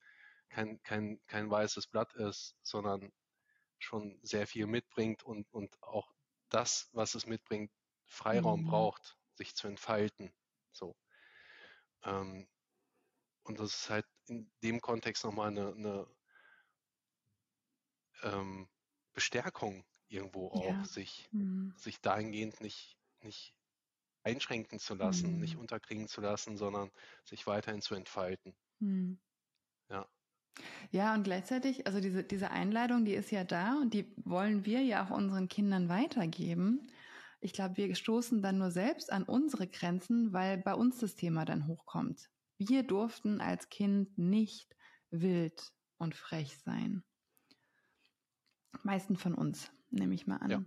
kein, 0.48 0.82
kein, 0.82 1.20
kein 1.26 1.50
weißes 1.50 1.88
Blatt 1.88 2.14
ist, 2.14 2.56
sondern 2.62 3.12
schon 3.78 4.18
sehr 4.22 4.46
viel 4.46 4.66
mitbringt 4.66 5.22
und, 5.22 5.52
und 5.52 5.82
auch 5.82 6.14
das, 6.48 6.88
was 6.92 7.14
es 7.14 7.26
mitbringt, 7.26 7.70
Freiraum 8.06 8.62
mhm. 8.62 8.68
braucht, 8.68 9.16
sich 9.34 9.54
zu 9.54 9.66
entfalten. 9.66 10.32
So. 10.72 10.96
Ähm, 12.04 12.48
und 13.42 13.58
das 13.58 13.74
ist 13.74 13.90
halt 13.90 14.06
in 14.26 14.50
dem 14.62 14.80
Kontext 14.80 15.24
nochmal 15.24 15.48
eine, 15.48 15.72
eine 15.72 16.06
ähm, 18.22 18.68
Bestärkung 19.12 19.84
irgendwo 20.08 20.48
auch, 20.48 20.64
ja. 20.64 20.84
sich, 20.84 21.28
mhm. 21.32 21.74
sich 21.76 22.00
dahingehend 22.00 22.60
nicht, 22.60 22.98
nicht 23.20 23.54
einschränken 24.24 24.78
zu 24.78 24.94
lassen, 24.94 25.34
mhm. 25.34 25.40
nicht 25.40 25.56
unterkriegen 25.56 26.08
zu 26.08 26.20
lassen, 26.20 26.56
sondern 26.56 26.90
sich 27.24 27.46
weiterhin 27.46 27.82
zu 27.82 27.94
entfalten. 27.94 28.54
Mhm. 28.80 29.18
Ja. 29.88 30.08
Ja, 30.90 31.14
und 31.14 31.24
gleichzeitig, 31.24 31.86
also 31.86 32.00
diese, 32.00 32.22
diese 32.24 32.50
Einladung, 32.50 33.04
die 33.04 33.14
ist 33.14 33.30
ja 33.30 33.44
da 33.44 33.74
und 33.80 33.92
die 33.92 34.14
wollen 34.24 34.64
wir 34.64 34.82
ja 34.82 35.04
auch 35.04 35.10
unseren 35.10 35.48
Kindern 35.48 35.88
weitergeben. 35.88 36.86
Ich 37.40 37.52
glaube, 37.52 37.76
wir 37.76 37.94
stoßen 37.94 38.40
dann 38.40 38.58
nur 38.58 38.70
selbst 38.70 39.12
an 39.12 39.24
unsere 39.24 39.66
Grenzen, 39.66 40.32
weil 40.32 40.58
bei 40.58 40.74
uns 40.74 40.98
das 40.98 41.16
Thema 41.16 41.44
dann 41.44 41.66
hochkommt. 41.66 42.30
Wir 42.56 42.84
durften 42.84 43.40
als 43.40 43.68
Kind 43.68 44.16
nicht 44.16 44.74
wild 45.10 45.72
und 45.98 46.14
frech 46.14 46.56
sein. 46.58 47.02
Meisten 48.82 49.16
von 49.16 49.34
uns, 49.34 49.70
nehme 49.90 50.14
ich 50.14 50.26
mal 50.26 50.36
an. 50.36 50.50
Ja. 50.50 50.64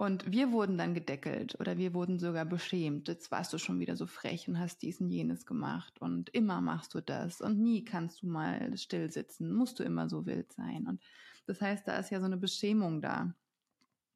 Und 0.00 0.32
wir 0.32 0.50
wurden 0.50 0.78
dann 0.78 0.94
gedeckelt 0.94 1.60
oder 1.60 1.76
wir 1.76 1.92
wurden 1.92 2.18
sogar 2.18 2.46
beschämt. 2.46 3.06
Jetzt 3.06 3.30
warst 3.30 3.52
du 3.52 3.58
schon 3.58 3.80
wieder 3.80 3.96
so 3.96 4.06
frech 4.06 4.48
und 4.48 4.58
hast 4.58 4.80
dies 4.80 4.98
und 4.98 5.10
jenes 5.10 5.44
gemacht 5.44 6.00
und 6.00 6.30
immer 6.30 6.62
machst 6.62 6.94
du 6.94 7.02
das 7.02 7.42
und 7.42 7.58
nie 7.58 7.84
kannst 7.84 8.22
du 8.22 8.26
mal 8.26 8.74
still 8.78 9.12
sitzen, 9.12 9.52
musst 9.52 9.78
du 9.78 9.82
immer 9.82 10.08
so 10.08 10.24
wild 10.24 10.54
sein. 10.54 10.86
Und 10.86 11.02
das 11.44 11.60
heißt, 11.60 11.86
da 11.86 11.98
ist 11.98 12.08
ja 12.08 12.18
so 12.18 12.24
eine 12.24 12.38
Beschämung 12.38 13.02
da. 13.02 13.34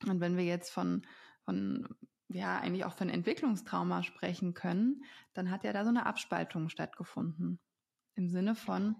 Und 0.06 0.20
wenn 0.20 0.38
wir 0.38 0.46
jetzt 0.46 0.70
von, 0.70 1.02
von 1.44 1.86
ja, 2.28 2.58
eigentlich 2.60 2.86
auch 2.86 2.94
von 2.94 3.10
Entwicklungstrauma 3.10 4.04
sprechen 4.04 4.54
können, 4.54 5.04
dann 5.34 5.50
hat 5.50 5.64
ja 5.64 5.74
da 5.74 5.84
so 5.84 5.90
eine 5.90 6.06
Abspaltung 6.06 6.70
stattgefunden. 6.70 7.60
Im 8.14 8.30
Sinne 8.30 8.54
von, 8.54 8.96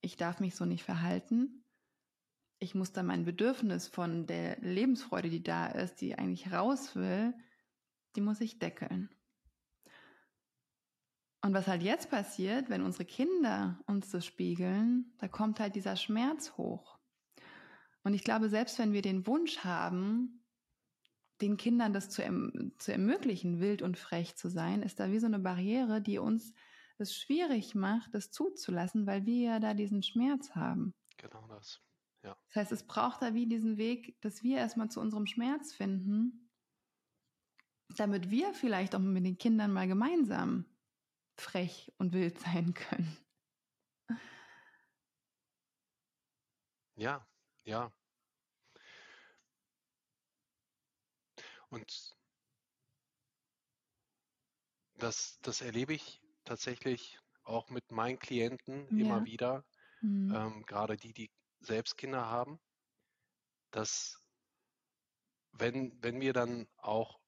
ich 0.00 0.16
darf 0.16 0.40
mich 0.40 0.54
so 0.54 0.64
nicht 0.64 0.82
verhalten, 0.82 1.61
ich 2.62 2.76
muss 2.76 2.92
da 2.92 3.02
mein 3.02 3.24
Bedürfnis 3.24 3.88
von 3.88 4.26
der 4.26 4.56
Lebensfreude, 4.60 5.28
die 5.28 5.42
da 5.42 5.66
ist, 5.66 6.00
die 6.00 6.14
eigentlich 6.14 6.52
raus 6.52 6.94
will, 6.94 7.34
die 8.14 8.20
muss 8.20 8.40
ich 8.40 8.60
deckeln. 8.60 9.10
Und 11.44 11.54
was 11.54 11.66
halt 11.66 11.82
jetzt 11.82 12.08
passiert, 12.08 12.70
wenn 12.70 12.82
unsere 12.82 13.04
Kinder 13.04 13.80
uns 13.88 14.10
das 14.10 14.24
spiegeln, 14.24 15.12
da 15.18 15.26
kommt 15.26 15.58
halt 15.58 15.74
dieser 15.74 15.96
Schmerz 15.96 16.52
hoch. 16.56 17.00
Und 18.04 18.14
ich 18.14 18.22
glaube, 18.22 18.48
selbst 18.48 18.78
wenn 18.78 18.92
wir 18.92 19.02
den 19.02 19.26
Wunsch 19.26 19.58
haben, 19.58 20.44
den 21.40 21.56
Kindern 21.56 21.92
das 21.92 22.10
zu, 22.10 22.22
erm 22.22 22.74
zu 22.78 22.92
ermöglichen, 22.92 23.58
wild 23.58 23.82
und 23.82 23.98
frech 23.98 24.36
zu 24.36 24.48
sein, 24.48 24.82
ist 24.82 25.00
da 25.00 25.10
wie 25.10 25.18
so 25.18 25.26
eine 25.26 25.40
Barriere, 25.40 26.00
die 26.00 26.18
uns 26.18 26.52
es 26.98 27.16
schwierig 27.16 27.74
macht, 27.74 28.14
das 28.14 28.30
zuzulassen, 28.30 29.04
weil 29.08 29.26
wir 29.26 29.42
ja 29.42 29.58
da 29.58 29.74
diesen 29.74 30.04
Schmerz 30.04 30.52
haben. 30.52 30.94
Genau 31.16 31.48
das. 31.48 31.82
Ja. 32.22 32.36
Das 32.48 32.56
heißt, 32.56 32.72
es 32.72 32.86
braucht 32.86 33.22
da 33.22 33.34
wie 33.34 33.46
diesen 33.46 33.78
Weg, 33.78 34.20
dass 34.20 34.42
wir 34.42 34.58
erstmal 34.58 34.90
zu 34.90 35.00
unserem 35.00 35.26
Schmerz 35.26 35.72
finden, 35.72 36.50
damit 37.88 38.30
wir 38.30 38.54
vielleicht 38.54 38.94
auch 38.94 39.00
mit 39.00 39.24
den 39.24 39.38
Kindern 39.38 39.72
mal 39.72 39.88
gemeinsam 39.88 40.66
frech 41.36 41.92
und 41.98 42.12
wild 42.12 42.38
sein 42.38 42.74
können. 42.74 43.16
Ja, 46.96 47.26
ja. 47.64 47.92
Und 51.70 52.14
das, 54.94 55.38
das 55.42 55.60
erlebe 55.60 55.92
ich 55.94 56.20
tatsächlich 56.44 57.18
auch 57.44 57.68
mit 57.70 57.90
meinen 57.90 58.18
Klienten 58.18 58.88
Ja. 58.90 58.96
immer 58.98 59.24
wieder, 59.24 59.64
Mhm. 60.02 60.34
ähm, 60.34 60.62
gerade 60.66 60.96
die, 60.96 61.12
die 61.12 61.30
selbst 61.64 61.96
Kinder 61.96 62.26
haben, 62.28 62.60
dass 63.70 64.22
wenn, 65.52 66.02
wenn 66.02 66.20
wir 66.20 66.32
dann 66.32 66.68
auch 66.76 67.20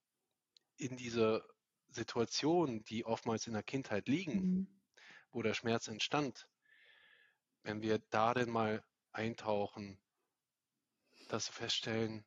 in 0.76 0.96
diese 0.96 1.46
Situationen, 1.88 2.84
die 2.84 3.04
oftmals 3.04 3.46
in 3.46 3.52
der 3.52 3.62
Kindheit 3.62 4.08
liegen, 4.08 4.42
Mhm. 4.42 4.66
wo 5.30 5.42
der 5.42 5.54
Schmerz 5.54 5.88
entstand, 5.88 6.48
wenn 7.62 7.82
wir 7.82 7.98
da 7.98 8.34
denn 8.34 8.50
mal 8.50 8.84
eintauchen, 9.12 10.00
dass 11.28 11.48
wir 11.48 11.54
feststellen, 11.54 12.24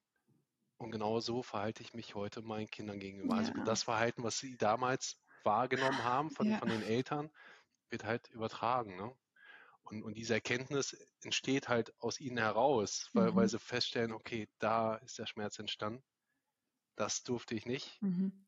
und 0.77 0.91
genau 0.91 1.19
so 1.19 1.41
verhalte 1.41 1.81
ich 1.81 1.93
mich 1.93 2.13
heute 2.15 2.41
meinen 2.43 2.69
Kindern 2.69 2.99
gegenüber. 2.99 3.35
Also 3.35 3.51
Ja. 3.55 3.65
das 3.65 3.83
Verhalten, 3.83 4.23
was 4.23 4.37
sie 4.39 4.57
damals 4.57 5.19
wahrgenommen 5.43 6.03
haben 6.03 6.29
von, 6.29 6.51
Ja. 6.51 6.59
von 6.59 6.69
den 6.69 6.83
Eltern, 6.83 7.31
wird 7.89 8.03
halt 8.03 8.29
übertragen. 8.29 8.95
Ne? 8.95 9.17
Und, 9.89 10.03
und 10.03 10.15
diese 10.17 10.35
Erkenntnis 10.35 10.93
entsteht 11.23 11.67
halt 11.67 11.93
aus 11.99 12.19
ihnen 12.19 12.37
heraus, 12.37 13.09
weil, 13.15 13.35
weil 13.35 13.47
Mhm. 13.47 13.49
sie 13.49 13.59
feststellen, 13.59 14.11
okay, 14.11 14.47
da 14.59 14.95
ist 14.95 15.17
der 15.17 15.25
Schmerz 15.25 15.57
entstanden, 15.59 16.03
das 16.95 17.23
durfte 17.23 17.55
ich 17.55 17.65
nicht. 17.65 18.01
Mhm. 18.01 18.47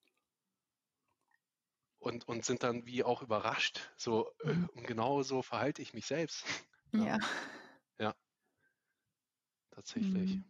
Und, 2.00 2.28
und 2.28 2.46
sind 2.46 2.64
dann 2.64 2.86
wie 2.86 3.04
auch 3.04 3.22
überrascht, 3.22 3.92
so, 3.98 4.32
äh, 4.40 4.54
Mhm. 4.54 4.70
und 4.74 4.88
genau 4.88 5.22
so 5.22 5.42
verhalte 5.42 5.82
ich 5.82 5.94
mich 5.94 6.06
selbst. 6.06 6.46
Ja. 6.92 7.20
Ja. 8.00 8.16
Tatsächlich. 9.72 10.40
Mhm. 10.40 10.44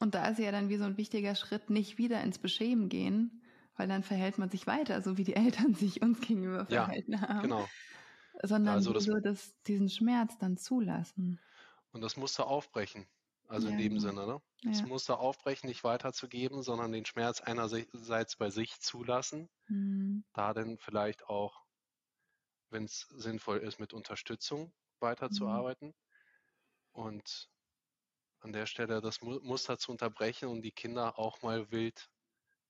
Und 0.00 0.14
da 0.14 0.26
ist 0.28 0.38
ja 0.38 0.50
dann 0.52 0.68
wie 0.68 0.76
so 0.76 0.84
ein 0.84 0.96
wichtiger 0.96 1.34
Schritt, 1.34 1.70
nicht 1.70 1.98
wieder 1.98 2.22
ins 2.22 2.38
Beschämen 2.38 2.88
gehen, 2.88 3.42
weil 3.76 3.88
dann 3.88 4.02
verhält 4.02 4.38
man 4.38 4.50
sich 4.50 4.66
weiter, 4.66 5.02
so 5.02 5.16
wie 5.18 5.24
die 5.24 5.34
Eltern 5.36 5.74
sich 5.74 6.02
uns 6.02 6.20
gegenüber 6.20 6.66
Ja, 6.68 6.90
verhalten 6.90 7.20
haben. 7.20 7.54
Genau. 7.54 7.72
Sondern 8.42 8.74
Also 8.74 8.92
das- 8.92 9.04
so 9.04 9.14
das, 9.20 9.54
diesen 9.62 9.88
Schmerz 9.88 10.38
dann 10.38 10.56
zulassen. 10.56 11.40
Und 11.92 12.00
das 12.00 12.16
Muster 12.16 12.46
aufbrechen. 12.46 13.08
Also 13.46 13.68
in 13.68 13.72
Ja, 13.72 13.78
dem 13.78 13.88
genau. 13.94 14.00
Sinne, 14.00 14.26
ne? 14.26 14.42
Das 14.64 14.80
Ja. 14.80 14.86
Muster 14.86 15.18
aufbrechen, 15.20 15.68
nicht 15.68 15.84
weiterzugeben, 15.84 16.62
sondern 16.62 16.92
den 16.92 17.04
Schmerz 17.04 17.40
einerseits 17.40 18.36
bei 18.36 18.50
sich 18.50 18.80
zulassen, 18.80 19.48
Mhm. 19.68 20.24
da 20.34 20.54
dann 20.54 20.78
vielleicht 20.78 21.26
auch, 21.26 21.66
wenn 22.70 22.84
es 22.84 23.06
sinnvoll 23.10 23.58
ist, 23.58 23.78
mit 23.80 23.92
Unterstützung 23.94 24.74
weiterzuarbeiten 25.00 25.94
und 26.92 27.50
an 28.40 28.52
der 28.52 28.66
Stelle 28.66 29.00
das 29.02 29.22
Mu- 29.22 29.40
Muster 29.42 29.78
zu 29.78 29.92
unterbrechen 29.92 30.48
und 30.48 30.62
die 30.62 30.72
Kinder 30.72 31.18
auch 31.18 31.42
mal 31.42 31.70
wild, 31.72 32.10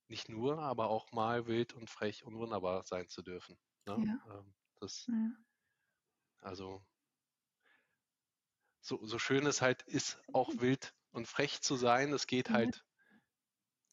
nicht 0.09 0.29
nur, 0.29 0.59
aber 0.59 0.89
auch 0.89 1.11
mal 1.13 1.47
wild 1.47 1.73
und 1.73 1.89
frech 1.89 2.25
und 2.25 2.37
wunderbar 2.37 2.83
sein 2.85 3.09
zu 3.09 3.23
dürfen. 3.23 3.57
Ne? 3.87 4.07
Ähm, 4.29 4.55
Das, 4.81 5.07
Ja. 5.07 5.35
Also 6.45 6.85
so, 8.79 9.05
so 9.05 9.19
schön 9.19 9.45
es 9.47 9.61
halt 9.61 9.81
ist, 9.83 10.21
auch 10.31 10.55
wild 10.59 10.95
und 11.11 11.27
frech 11.27 11.61
zu 11.61 11.75
sein, 11.75 12.13
es 12.13 12.25
geht 12.25 12.47
Ja. 12.49 12.53
halt 12.53 12.85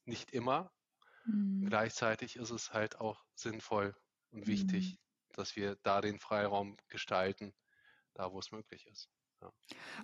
nicht 0.04 0.30
immer. 0.30 0.72
Mhm. 1.26 1.70
Gleichzeitig 1.70 2.36
ist 2.36 2.50
es 2.50 2.72
halt 2.72 2.96
auch 3.00 3.26
sinnvoll 3.34 3.96
und 4.30 4.48
wichtig, 4.48 4.98
dass 5.32 5.56
wir 5.56 5.76
da 5.82 6.00
den 6.00 6.20
Freiraum 6.20 6.76
gestalten, 6.88 7.54
da 8.14 8.32
wo 8.32 8.40
es 8.40 8.52
möglich 8.52 8.86
ist. 8.86 9.10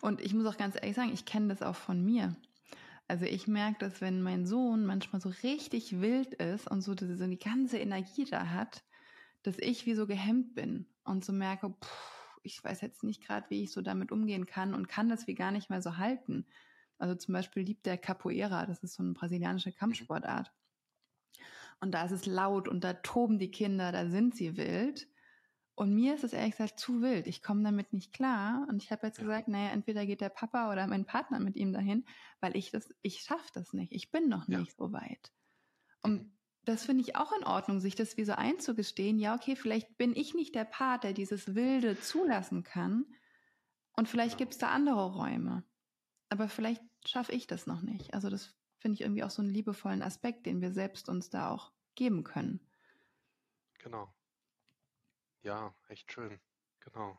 Und 0.01 0.21
ich 0.21 0.35
muss 0.35 0.47
auch 0.47 0.57
ganz 0.57 0.77
ehrlich 0.77 0.97
sagen, 0.97 1.13
ich 1.13 1.25
kenne 1.25 1.49
das 1.49 1.63
auch 1.63 1.77
von 1.77 2.05
mir. 2.05 2.37
Also 3.09 3.25
ich 3.25 3.49
merke, 3.49 3.79
dass 3.81 4.01
wenn 4.01 4.23
mein 4.23 4.47
Sohn 4.47 4.87
manchmal 4.87 5.21
so 5.21 5.31
richtig 5.43 6.01
wild 6.01 6.35
ist 6.35 6.71
und 6.71 6.83
so 6.83 6.95
diese, 6.95 7.17
so 7.17 7.27
die 7.27 7.39
ganze 7.39 7.79
Energie 7.79 8.25
da 8.25 8.51
hat, 8.51 8.85
dass 9.43 9.59
ich 9.59 9.87
wie 9.87 9.95
so 9.95 10.07
gehemmt 10.07 10.55
bin 10.55 10.87
und 11.05 11.25
so 11.25 11.33
merke, 11.33 11.71
pff, 11.83 12.18
ich 12.49 12.65
weiß 12.65 12.81
jetzt 12.83 13.05
nicht 13.05 13.23
gerade, 13.23 13.49
wie 13.51 13.63
ich 13.65 13.73
so 13.73 13.83
damit 13.83 14.13
umgehen 14.13 14.47
kann 14.47 14.75
und 14.75 14.89
kann 14.89 15.09
das 15.09 15.27
wie 15.27 15.35
gar 15.35 15.51
nicht 15.53 15.71
mehr 15.71 15.83
so 15.83 15.97
halten. 15.99 16.47
Also 16.99 17.15
zum 17.15 17.35
Beispiel 17.35 17.63
liebt 17.63 17.87
der 17.87 17.99
Capoeira, 17.99 18.67
das 18.67 18.83
ist 18.83 18.95
so 18.95 19.03
eine 19.03 19.13
brasilianische 19.15 19.73
Kampfsportart. 19.73 20.53
Und 21.81 21.93
da 21.93 22.05
ist 22.05 22.13
es 22.13 22.27
laut 22.27 22.69
und 22.69 22.85
da 22.85 22.95
toben 22.95 23.39
die 23.39 23.51
Kinder, 23.51 23.93
da 23.93 24.09
sind 24.09 24.35
sie 24.35 24.57
wild. 24.57 25.09
Und 25.77 25.95
mir 25.95 26.15
ist 26.15 26.25
es 26.25 26.33
ehrlich 26.33 26.57
gesagt 26.57 26.79
zu 26.81 27.03
wild. 27.03 27.27
Ich 27.29 27.43
komme 27.43 27.63
damit 27.65 27.93
nicht 27.93 28.13
klar. 28.13 28.67
Und 28.69 28.83
ich 28.83 28.93
habe 28.93 29.07
jetzt 29.07 29.19
Ja. 29.19 29.25
gesagt, 29.25 29.49
naja, 29.49 29.71
entweder 29.71 30.07
geht 30.07 30.21
der 30.21 30.29
Papa 30.31 30.73
oder 30.73 30.87
mein 30.89 31.07
Partner 31.07 31.41
mit 31.41 31.57
ihm 31.57 31.73
dahin, 31.73 32.07
weil 32.41 32.57
ich 32.57 32.71
das, 32.73 32.95
ich 33.03 33.21
schaffe 33.21 33.51
das 33.55 33.73
nicht. 33.73 33.93
Ich 33.93 34.11
bin 34.11 34.29
noch 34.29 34.49
Ja. 34.49 34.59
nicht 34.59 34.77
so 34.77 34.93
weit. 34.93 35.33
Und 36.03 36.23
Mhm. 36.23 36.38
Das 36.69 36.85
finde 36.85 37.03
ich 37.03 37.17
auch 37.17 37.33
in 37.33 37.45
Ordnung, 37.45 37.81
sich 37.81 37.95
das 37.95 38.19
wie 38.19 38.25
so 38.25 38.33
einzugestehen. 38.33 39.19
Ja, 39.19 39.35
okay, 39.35 39.57
vielleicht 39.57 39.97
bin 39.97 40.15
ich 40.15 40.35
nicht 40.35 40.55
der 40.55 40.67
Part, 40.67 41.03
der 41.03 41.15
dieses 41.15 41.55
Wilde 41.55 41.99
zulassen 41.99 42.63
kann. 42.63 43.07
Und 43.97 44.09
vielleicht 44.09 44.37
gibt 44.37 44.53
es 44.53 44.59
da 44.59 44.69
andere 44.69 45.15
Räume. 45.15 45.65
Aber 46.29 46.47
vielleicht 46.49 46.83
schaffe 47.07 47.33
ich 47.33 47.47
das 47.47 47.67
noch 47.67 47.81
nicht. 47.81 48.13
Also 48.13 48.29
das 48.29 48.55
finde 48.77 48.97
ich 48.97 49.01
irgendwie 49.01 49.25
auch 49.25 49.31
so 49.31 49.41
einen 49.41 49.51
liebevollen 49.51 50.03
Aspekt, 50.03 50.45
den 50.45 50.61
wir 50.61 50.71
selbst 50.71 51.09
uns 51.09 51.31
da 51.31 51.51
auch 51.51 51.73
geben 51.95 52.23
können. 52.23 52.61
Genau. 53.79 54.13
Ja, 55.43 55.75
echt 55.89 56.13
schön. 56.13 56.39
Genau. 56.81 57.19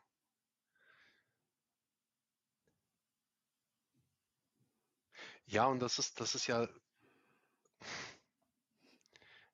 Ja, 5.46 5.66
und 5.66 5.80
das 5.80 5.98
ist, 5.98 6.20
das 6.20 6.36
ist 6.36 6.46
ja, 6.46 6.68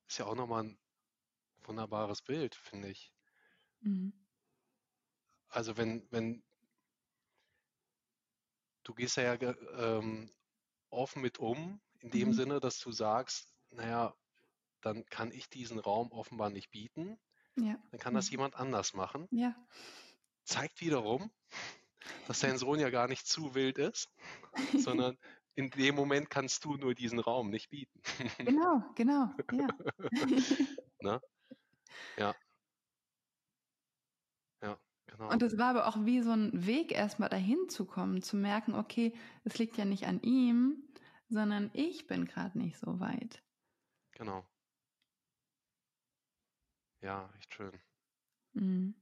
ist 0.07 0.17
ja 0.19 0.25
auch 0.25 0.35
nochmal 0.35 0.63
ein 0.63 0.79
wunderbares 1.63 2.21
Bild, 2.21 2.55
finde 2.55 2.89
ich. 2.89 3.13
Mhm. 3.81 4.11
Also 5.49 5.77
wenn, 5.77 6.07
wenn 6.11 6.43
du 8.83 8.93
gehst 8.93 9.17
ja 9.17 9.33
ähm, 9.35 10.33
offen 10.89 11.21
mit 11.21 11.39
um, 11.39 11.81
in 11.99 12.09
dem 12.11 12.29
Mhm. 12.29 12.33
Sinne, 12.33 12.59
dass 12.59 12.79
du 12.79 12.91
sagst, 12.91 13.53
naja, 13.69 14.15
dann 14.81 15.05
kann 15.05 15.31
ich 15.31 15.49
diesen 15.49 15.79
Raum 15.79 16.11
offenbar 16.11 16.49
nicht 16.49 16.71
bieten, 16.71 17.19
Ja. 17.57 17.81
dann 17.91 17.99
kann 17.99 18.13
das 18.13 18.29
jemand 18.29 18.55
anders 18.55 18.93
machen. 18.93 19.29
Ja. 19.31 19.55
Zeigt 20.43 20.81
wiederum, 20.81 21.31
dass 22.27 22.39
dein 22.39 22.57
Sohn 22.57 22.79
ja 22.79 22.89
gar 22.89 23.07
nicht 23.07 23.27
zu 23.27 23.55
wild 23.55 23.77
ist, 23.77 24.09
sondern 24.73 25.17
in 25.57 25.71
dem 25.71 25.95
Moment 25.95 26.29
kannst 26.29 26.63
du 26.65 26.75
nur 26.75 26.93
diesen 26.93 27.19
Raum 27.19 27.49
nicht 27.49 27.69
bieten. 27.71 27.99
Genau, 28.37 28.83
genau, 28.95 29.31
ja. 29.51 29.67
Ne? 31.01 31.21
Ja. 32.17 32.35
Ja, 34.61 34.79
genau. 35.07 35.29
Und 35.29 35.41
es 35.43 35.57
war 35.57 35.69
aber 35.69 35.87
auch 35.87 36.05
wie 36.05 36.21
so 36.21 36.31
ein 36.31 36.65
Weg, 36.65 36.91
erstmal 36.91 37.29
dahin 37.29 37.69
zu 37.69 37.85
kommen, 37.85 38.21
zu 38.21 38.35
merken, 38.35 38.75
okay, 38.75 39.13
es 39.43 39.57
liegt 39.57 39.77
ja 39.77 39.85
nicht 39.85 40.05
an 40.05 40.21
ihm, 40.21 40.83
sondern 41.29 41.71
ich 41.73 42.07
bin 42.07 42.25
gerade 42.25 42.57
nicht 42.57 42.77
so 42.77 42.99
weit. 42.99 43.43
Genau. 44.11 44.45
Ja, 47.01 47.31
echt 47.37 47.53
schön. 47.53 47.79
Mhm. 48.53 48.95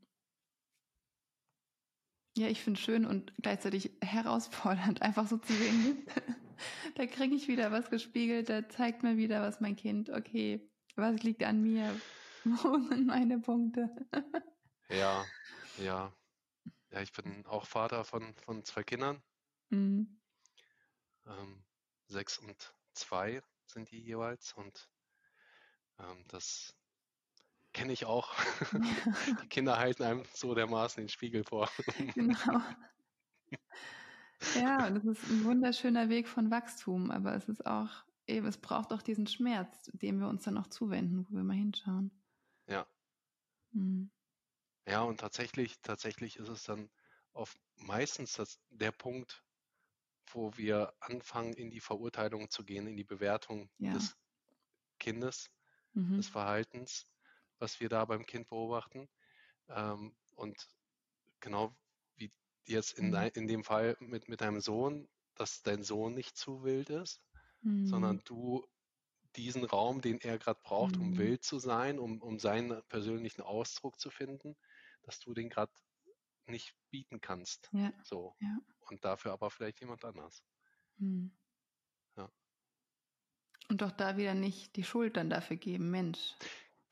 Ja, 2.38 2.48
ich 2.48 2.62
finde 2.62 2.80
schön 2.80 3.06
und 3.06 3.34
gleichzeitig 3.42 3.92
herausfordernd, 4.02 5.02
einfach 5.02 5.28
so 5.28 5.38
zu 5.38 5.54
sehen, 5.54 6.06
da 6.96 7.06
kriege 7.06 7.36
ich 7.36 7.48
wieder 7.48 7.72
was 7.72 7.90
gespiegelt, 7.90 8.50
da 8.50 8.68
zeigt 8.68 9.04
mir 9.04 9.18
wieder, 9.18 9.42
was 9.42 9.62
mein 9.62 9.76
Kind, 9.76 10.10
okay, 10.10 10.70
was 10.96 11.24
liegt 11.24 11.44
an 11.44 11.62
mir, 11.62 12.00
wo 12.44 12.78
sind 12.90 13.08
meine 13.08 13.40
Punkte? 13.40 13.90
Ja, 14.90 15.26
ja. 15.78 16.14
Ja, 16.92 17.02
ich 17.02 17.12
bin 17.12 17.46
auch 17.46 17.66
Vater 17.66 18.06
von, 18.06 18.34
von 18.36 18.64
zwei 18.64 18.84
Kindern. 18.84 19.22
Mhm. 19.70 20.22
Ähm, 21.26 21.66
sechs 22.08 22.38
und 22.38 22.74
zwei 22.94 23.42
sind 23.66 23.92
die 23.92 24.00
jeweils. 24.00 24.54
Und 24.54 24.90
ähm, 26.00 26.24
das 26.30 26.74
kenne 27.76 27.92
ich 27.94 28.06
auch. 28.06 28.34
Die 29.44 29.48
Kinder 29.50 29.78
halten 29.78 30.04
einem 30.04 30.24
so 30.34 30.56
dermaßen 30.56 31.04
den 31.04 31.10
Spiegel 31.10 31.44
vor. 31.44 31.70
Genau. 32.16 32.62
Ja, 34.56 34.88
und 34.88 34.98
es 34.98 35.06
ist 35.06 35.30
ein 35.30 35.44
wunderschöner 35.44 36.10
Weg 36.10 36.28
von 36.28 36.52
Wachstum, 36.52 37.12
aber 37.12 37.36
es 37.36 37.48
ist 37.48 37.66
auch, 37.66 37.90
eben, 38.28 38.48
es 38.48 38.58
braucht 38.58 38.92
auch 38.92 39.02
diesen 39.02 39.28
Schmerz, 39.28 39.90
dem 39.94 40.20
wir 40.20 40.28
uns 40.28 40.44
dann 40.44 40.58
auch 40.58 40.68
zuwenden, 40.68 41.26
wo 41.28 41.36
wir 41.36 41.44
mal 41.44 41.56
hinschauen. 41.56 42.12
Ja. 42.68 42.86
Mhm. 43.72 44.10
Ja, 44.88 45.02
und 45.02 45.20
tatsächlich, 45.20 45.80
tatsächlich 45.82 46.38
ist 46.38 46.50
es 46.50 46.64
dann 46.64 46.90
auf 47.34 47.58
meistens 47.76 48.34
das, 48.34 48.60
der 48.70 48.92
Punkt, 48.92 49.44
wo 50.28 50.56
wir 50.58 50.94
anfangen, 51.00 51.54
in 51.54 51.72
die 51.72 51.80
Verurteilung 51.80 52.50
zu 52.50 52.64
gehen, 52.64 52.88
in 52.88 52.98
die 52.98 53.04
Bewertung 53.04 53.70
ja. 53.80 53.94
des 53.94 54.16
Kindes, 55.00 55.50
mhm. 55.94 56.18
des 56.18 56.28
Verhaltens, 56.28 57.08
was 57.60 57.80
wir 57.80 57.90
da 57.90 58.06
beim 58.06 58.26
Kind 58.26 58.48
beobachten. 58.50 59.10
Ähm, 59.70 60.16
und 60.36 60.68
genau 61.40 61.76
wie 62.16 62.32
jetzt 62.66 62.98
in, 62.98 63.10
mhm. 63.10 63.32
in 63.34 63.48
dem 63.48 63.64
Fall 63.64 63.96
mit, 64.00 64.28
mit 64.28 64.42
deinem 64.42 64.62
Sohn, 64.62 65.08
dass 65.36 65.62
dein 65.64 65.84
Sohn 65.84 66.14
nicht 66.14 66.38
zu 66.38 66.64
wild 66.64 66.90
ist, 66.90 67.22
mhm. 67.62 67.88
sondern 67.88 68.22
du 68.26 68.66
diesen 69.36 69.66
Raum, 69.66 70.02
den 70.02 70.20
er 70.22 70.38
gerade 70.38 70.60
braucht, 70.64 70.98
um 70.98 71.12
mhm. 71.12 71.18
wild 71.18 71.44
zu 71.44 71.60
sein, 71.60 72.00
um, 72.00 72.22
um 72.22 72.40
seinen 72.40 72.82
persönlichen 72.88 73.42
Ausdruck 73.42 74.00
zu 74.00 74.10
finden, 74.10 74.56
dass 75.04 75.20
du 75.20 75.34
den 75.34 75.50
gerade 75.50 75.74
nicht 76.48 76.76
bieten 76.90 77.22
kannst. 77.22 77.70
Ja. 77.74 77.92
So. 78.04 78.36
Ja. 78.40 78.58
Und 78.82 79.04
dafür 79.04 79.34
aber 79.34 79.50
vielleicht 79.50 79.80
jemand 79.82 80.06
anders. 80.06 80.44
Mhm. 80.98 81.36
Ja. 82.16 82.32
Und 83.70 83.82
doch 83.82 83.92
da 83.92 84.18
wieder 84.18 84.36
nicht 84.36 84.76
die 84.76 84.84
Schuld 84.84 85.18
dann 85.18 85.30
dafür 85.30 85.58
geben, 85.58 85.90
Mensch, 85.90 86.36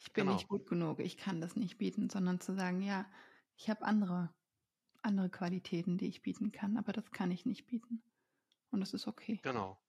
ich 0.03 0.11
bin 0.11 0.25
genau. 0.25 0.35
nicht 0.35 0.49
gut 0.49 0.67
genug, 0.67 0.99
ich 0.99 1.15
kann 1.15 1.39
das 1.39 1.55
nicht 1.55 1.77
bieten, 1.77 2.09
sondern 2.09 2.41
zu 2.41 2.53
sagen, 2.53 2.81
ja, 2.81 3.09
ich 3.55 3.69
habe 3.69 3.83
andere, 3.83 4.33
andere 5.01 5.29
Qualitäten, 5.29 5.97
die 5.97 6.07
ich 6.07 6.21
bieten 6.21 6.51
kann, 6.51 6.77
aber 6.77 6.91
das 6.91 7.09
kann 7.11 7.31
ich 7.31 7.45
nicht 7.45 7.65
bieten. 7.67 8.03
Und 8.69 8.81
das 8.81 8.93
ist 8.93 9.07
okay. 9.07 9.39
Genau. 9.43 9.79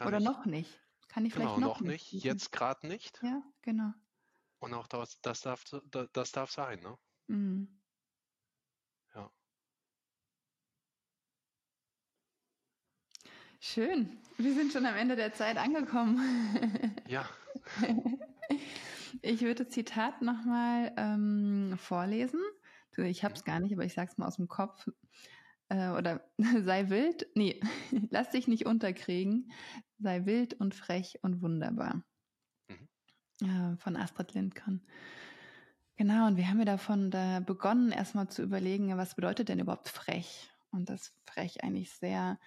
Oder 0.00 0.18
ich. 0.18 0.24
noch 0.24 0.46
nicht. 0.46 0.80
Kann 1.08 1.26
ich 1.26 1.34
genau, 1.34 1.54
vielleicht 1.54 1.60
noch, 1.60 1.80
noch 1.80 1.86
nicht. 1.86 2.10
Bieten. 2.10 2.26
Jetzt 2.26 2.50
gerade 2.50 2.86
nicht. 2.86 3.20
Ja, 3.22 3.42
genau. 3.60 3.92
Und 4.58 4.72
auch 4.72 4.86
das, 4.86 5.20
das, 5.20 5.42
darf, 5.42 5.64
das 6.12 6.32
darf 6.32 6.50
sein, 6.50 6.80
ne? 6.80 6.98
Mhm. 7.26 7.80
Ja. 9.14 9.30
Schön. 13.60 14.18
Wir 14.38 14.54
sind 14.54 14.72
schon 14.72 14.86
am 14.86 14.96
Ende 14.96 15.14
der 15.14 15.34
Zeit 15.34 15.58
angekommen. 15.58 16.96
Ja. 17.06 17.28
Ich 19.22 19.40
würde 19.42 19.64
das 19.64 19.72
Zitat 19.72 20.22
nochmal 20.22 20.92
ähm, 20.96 21.74
vorlesen. 21.78 22.40
Ich 22.96 23.24
habe 23.24 23.34
es 23.34 23.44
gar 23.44 23.60
nicht, 23.60 23.74
aber 23.74 23.84
ich 23.84 23.94
sage 23.94 24.10
es 24.10 24.18
mal 24.18 24.26
aus 24.26 24.36
dem 24.36 24.48
Kopf. 24.48 24.88
Äh, 25.68 25.90
oder 25.90 26.28
sei 26.64 26.88
wild, 26.88 27.26
nee, 27.34 27.60
lass 28.10 28.30
dich 28.30 28.48
nicht 28.48 28.66
unterkriegen, 28.66 29.52
sei 29.98 30.24
wild 30.24 30.54
und 30.54 30.74
frech 30.74 31.18
und 31.22 31.42
wunderbar. 31.42 32.02
Mhm. 32.68 33.74
Äh, 33.74 33.76
von 33.78 33.96
Astrid 33.96 34.34
Lindgren. 34.34 34.86
Genau, 35.96 36.26
und 36.26 36.36
wir 36.36 36.48
haben 36.48 36.58
ja 36.58 36.66
davon 36.66 37.10
da 37.10 37.40
begonnen, 37.40 37.90
erstmal 37.90 38.28
zu 38.28 38.42
überlegen, 38.42 38.96
was 38.96 39.14
bedeutet 39.14 39.48
denn 39.48 39.58
überhaupt 39.58 39.88
frech? 39.88 40.50
Und 40.70 40.90
dass 40.90 41.14
frech 41.24 41.64
eigentlich 41.64 41.90
sehr 41.90 42.38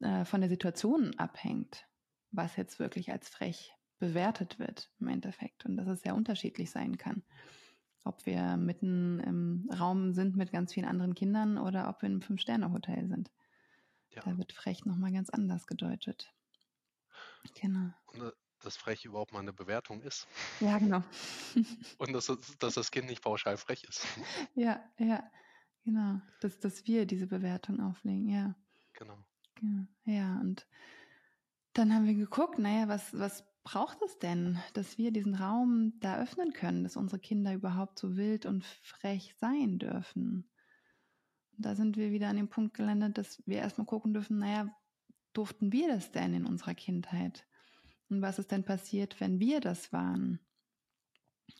äh, 0.00 0.24
von 0.24 0.40
der 0.40 0.48
Situation 0.48 1.18
abhängt, 1.18 1.88
was 2.30 2.56
jetzt 2.56 2.78
wirklich 2.78 3.10
als 3.10 3.28
frech 3.28 3.74
bewertet 3.98 4.58
wird 4.58 4.90
im 5.00 5.08
Endeffekt 5.08 5.64
und 5.64 5.76
dass 5.76 5.88
es 5.88 6.02
sehr 6.02 6.14
unterschiedlich 6.14 6.70
sein 6.70 6.96
kann. 6.98 7.22
Ob 8.04 8.24
wir 8.26 8.56
mitten 8.56 9.20
im 9.20 9.70
Raum 9.78 10.12
sind 10.12 10.36
mit 10.36 10.52
ganz 10.52 10.72
vielen 10.72 10.86
anderen 10.86 11.14
Kindern 11.14 11.58
oder 11.58 11.88
ob 11.88 12.02
wir 12.02 12.06
in 12.06 12.14
einem 12.14 12.22
Fünf-Sterne-Hotel 12.22 13.08
sind. 13.08 13.30
Ja. 14.10 14.22
Da 14.22 14.38
wird 14.38 14.52
frech 14.52 14.84
nochmal 14.84 15.12
ganz 15.12 15.30
anders 15.30 15.66
gedeutet. 15.66 16.32
Genau. 17.54 17.90
Und 18.06 18.22
äh, 18.22 18.32
dass 18.60 18.76
frech 18.76 19.04
überhaupt 19.04 19.32
mal 19.32 19.40
eine 19.40 19.52
Bewertung 19.52 20.02
ist. 20.02 20.26
Ja, 20.60 20.78
genau. 20.78 21.02
und 21.98 22.12
dass, 22.12 22.32
dass 22.58 22.74
das 22.74 22.90
Kind 22.90 23.08
nicht 23.08 23.22
pauschal 23.22 23.56
frech 23.56 23.84
ist. 23.84 24.06
Ja, 24.54 24.82
ja, 24.98 25.22
genau. 25.84 26.20
Dass, 26.40 26.58
dass 26.58 26.86
wir 26.86 27.06
diese 27.06 27.26
Bewertung 27.26 27.80
auflegen, 27.80 28.28
ja. 28.28 28.54
Genau. 28.94 29.18
genau. 29.54 29.86
Ja, 30.04 30.40
und 30.40 30.66
dann 31.74 31.94
haben 31.94 32.06
wir 32.06 32.14
geguckt, 32.14 32.58
naja, 32.58 32.88
was, 32.88 33.16
was 33.16 33.44
braucht 33.70 34.00
es 34.00 34.18
denn, 34.18 34.58
dass 34.72 34.96
wir 34.96 35.10
diesen 35.10 35.34
Raum 35.34 35.92
da 36.00 36.22
öffnen 36.22 36.54
können, 36.54 36.84
dass 36.84 36.96
unsere 36.96 37.20
Kinder 37.20 37.52
überhaupt 37.52 37.98
so 37.98 38.16
wild 38.16 38.46
und 38.46 38.64
frech 38.64 39.34
sein 39.38 39.78
dürfen? 39.78 40.48
Und 41.54 41.66
da 41.66 41.74
sind 41.74 41.98
wir 41.98 42.10
wieder 42.10 42.28
an 42.28 42.36
dem 42.36 42.48
Punkt 42.48 42.72
gelandet, 42.72 43.18
dass 43.18 43.42
wir 43.44 43.58
erstmal 43.58 43.86
gucken 43.86 44.14
dürfen, 44.14 44.38
naja, 44.38 44.74
durften 45.34 45.70
wir 45.70 45.86
das 45.88 46.12
denn 46.12 46.32
in 46.32 46.46
unserer 46.46 46.74
Kindheit? 46.74 47.46
Und 48.08 48.22
was 48.22 48.38
ist 48.38 48.52
denn 48.52 48.64
passiert, 48.64 49.20
wenn 49.20 49.38
wir 49.38 49.60
das 49.60 49.92
waren? 49.92 50.40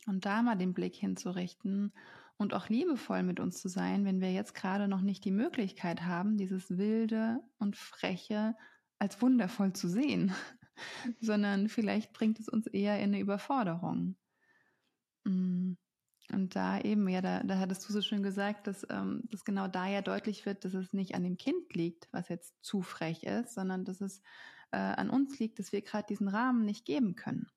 Und 0.07 0.25
da 0.25 0.41
mal 0.41 0.55
den 0.55 0.73
Blick 0.73 0.95
hinzurichten 0.95 1.93
und 2.37 2.55
auch 2.55 2.69
liebevoll 2.69 3.21
mit 3.21 3.39
uns 3.39 3.61
zu 3.61 3.67
sein, 3.67 4.03
wenn 4.03 4.19
wir 4.19 4.33
jetzt 4.33 4.55
gerade 4.55 4.87
noch 4.87 5.01
nicht 5.01 5.25
die 5.25 5.31
Möglichkeit 5.31 6.01
haben, 6.01 6.37
dieses 6.37 6.75
wilde 6.75 7.39
und 7.59 7.77
freche 7.77 8.55
als 8.97 9.21
wundervoll 9.21 9.73
zu 9.73 9.87
sehen. 9.87 10.33
sondern 11.21 11.69
vielleicht 11.69 12.13
bringt 12.13 12.39
es 12.39 12.49
uns 12.49 12.67
eher 12.67 12.97
in 12.97 13.13
eine 13.13 13.19
Überforderung. 13.19 14.15
Mm. 15.23 15.73
Und 16.31 16.55
da 16.55 16.79
eben, 16.79 17.09
ja, 17.09 17.21
da, 17.21 17.41
da 17.41 17.57
hattest 17.57 17.89
du 17.89 17.93
so 17.93 18.01
schön 18.01 18.21
gesagt, 18.21 18.67
dass, 18.67 18.85
ähm, 18.91 19.23
dass 19.31 19.43
genau 19.43 19.67
da 19.67 19.87
ja 19.87 20.03
deutlich 20.03 20.45
wird, 20.45 20.63
dass 20.63 20.75
es 20.75 20.93
nicht 20.93 21.15
an 21.15 21.23
dem 21.23 21.37
Kind 21.37 21.73
liegt, 21.73 22.07
was 22.11 22.29
jetzt 22.29 22.53
zu 22.61 22.83
frech 22.83 23.23
ist, 23.23 23.55
sondern 23.55 23.83
dass 23.83 23.99
es 23.99 24.21
äh, 24.71 24.77
an 24.77 25.09
uns 25.09 25.39
liegt, 25.39 25.57
dass 25.57 25.71
wir 25.71 25.81
gerade 25.81 26.05
diesen 26.07 26.27
Rahmen 26.27 26.65
nicht 26.65 26.85
geben 26.85 27.15
können. 27.15 27.47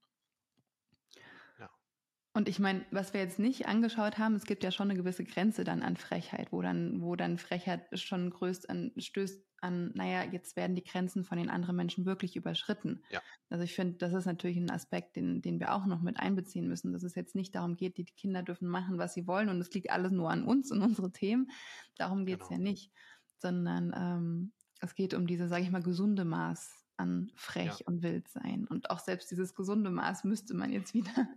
Und 2.35 2.49
ich 2.49 2.59
meine, 2.59 2.85
was 2.91 3.13
wir 3.13 3.21
jetzt 3.21 3.39
nicht 3.39 3.67
angeschaut 3.67 4.17
haben, 4.17 4.35
es 4.35 4.47
gibt 4.47 4.65
ja 4.65 4.71
schon 4.71 4.91
eine 4.91 4.99
gewisse 4.99 5.25
Grenze 5.25 5.65
dann 5.65 5.83
an 5.83 5.99
Frechheit, 5.99 6.51
wo 6.51 6.63
dann, 6.63 7.03
wo 7.03 7.15
dann 7.15 7.37
Frechheit 7.37 7.87
schon 7.99 8.31
größt 8.31 8.71
an, 8.71 8.93
stößt 8.97 9.45
an, 9.61 9.93
naja, 9.95 10.25
jetzt 10.25 10.57
werden 10.57 10.75
die 10.75 10.83
Grenzen 10.83 11.25
von 11.25 11.37
den 11.37 11.51
anderen 11.51 11.77
Menschen 11.77 12.07
wirklich 12.07 12.35
überschritten. 12.35 13.03
Ja. 13.11 13.21
Also 13.51 13.65
ich 13.65 13.75
finde, 13.75 13.99
das 13.99 14.15
ist 14.15 14.25
natürlich 14.25 14.57
ein 14.57 14.71
Aspekt, 14.71 15.17
den, 15.17 15.43
den 15.43 15.61
wir 15.61 15.75
auch 15.75 15.85
noch 15.85 16.01
mit 16.01 16.19
einbeziehen 16.19 16.67
müssen, 16.69 16.93
dass 16.93 17.03
es 17.03 17.15
jetzt 17.15 17.35
nicht 17.35 17.55
darum 17.55 17.77
geht, 17.77 17.99
die 17.99 18.07
Kinder 18.07 18.43
dürfen 18.43 18.67
machen, 18.67 18.99
was 18.99 19.13
sie 19.13 19.27
wollen 19.27 19.51
und 19.51 19.61
es 19.61 19.73
liegt 19.73 19.91
alles 19.91 20.11
nur 20.11 20.31
an 20.31 20.45
uns 20.45 20.73
und 20.73 20.83
unsere 20.83 21.13
Themen. 21.13 21.51
Darum 21.97 22.25
geht 22.25 22.41
es 22.41 22.49
genau. 22.49 22.61
ja 22.61 22.65
nicht, 22.65 22.93
sondern 23.37 23.93
ähm, 23.95 24.53
es 24.81 24.95
geht 24.95 25.13
um 25.13 25.27
diese, 25.27 25.49
sage 25.49 25.63
ich 25.63 25.71
mal, 25.71 25.83
gesunde 25.83 26.25
Maß 26.25 26.82
an 27.03 27.33
frech 27.35 27.81
ja. 27.81 27.87
und 27.87 28.03
wild 28.03 28.29
sein. 28.29 28.67
Und 28.69 28.91
auch 28.91 29.01
selbst 29.01 29.31
dieses 29.31 29.55
gesunde 29.55 29.91
Maß 29.91 30.25
müsste 30.25 30.55
man 30.55 30.71
jetzt 30.73 30.95
wieder, 30.95 31.29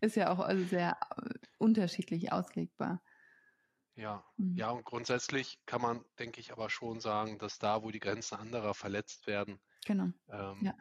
ist 0.00 0.16
ja 0.16 0.30
auch 0.30 0.38
also 0.38 0.64
sehr 0.64 0.96
äh, 1.16 1.34
unterschiedlich 1.58 2.32
auslegbar. 2.32 3.02
Ja, 3.96 4.24
mhm. 4.36 4.56
ja, 4.56 4.70
und 4.70 4.84
grundsätzlich 4.84 5.60
kann 5.66 5.82
man, 5.82 6.04
denke 6.20 6.40
ich, 6.40 6.52
aber 6.52 6.70
schon 6.70 7.00
sagen, 7.00 7.38
dass 7.38 7.58
da, 7.58 7.82
wo 7.82 7.90
die 7.90 7.98
Grenzen 7.98 8.36
anderer 8.36 8.72
verletzt 8.72 9.26
werden, 9.26 9.60
genau. 9.84 10.12
ähm, 10.28 10.58
ja. 10.62 10.74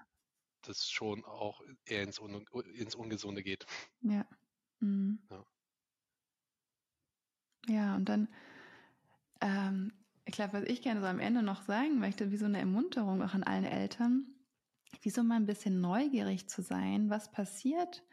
das 0.62 0.88
schon 0.88 1.26
auch 1.26 1.62
eher 1.86 2.04
ins, 2.04 2.20
Un 2.20 2.46
ins 2.76 2.94
Ungesunde 2.94 3.42
geht. 3.42 3.66
Ja. 4.02 4.28
Mhm. 4.80 5.20
ja. 5.32 5.46
Ja, 7.70 7.96
und 7.96 8.06
dann, 8.06 8.30
ähm, 9.42 9.92
ich 10.28 10.34
glaube, 10.34 10.54
was 10.54 10.64
ich 10.66 10.82
gerne 10.82 11.00
so 11.00 11.08
am 11.08 11.20
Ende 11.20 11.42
noch 11.42 11.62
sagen 11.64 12.00
möchte, 12.00 12.32
wie 12.32 12.38
so 12.38 12.46
eine 12.46 12.60
Ermunterung 12.60 13.24
auch 13.24 13.34
an 13.34 13.44
alle 13.44 13.70
Eltern, 13.70 14.28
wie 15.02 15.10
so 15.10 15.24
mal 15.24 15.36
ein 15.36 15.46
bisschen 15.46 15.80
neugierig 15.80 16.50
zu 16.50 16.62
sein, 16.62 17.10
was 17.10 17.32
passiert, 17.32 18.04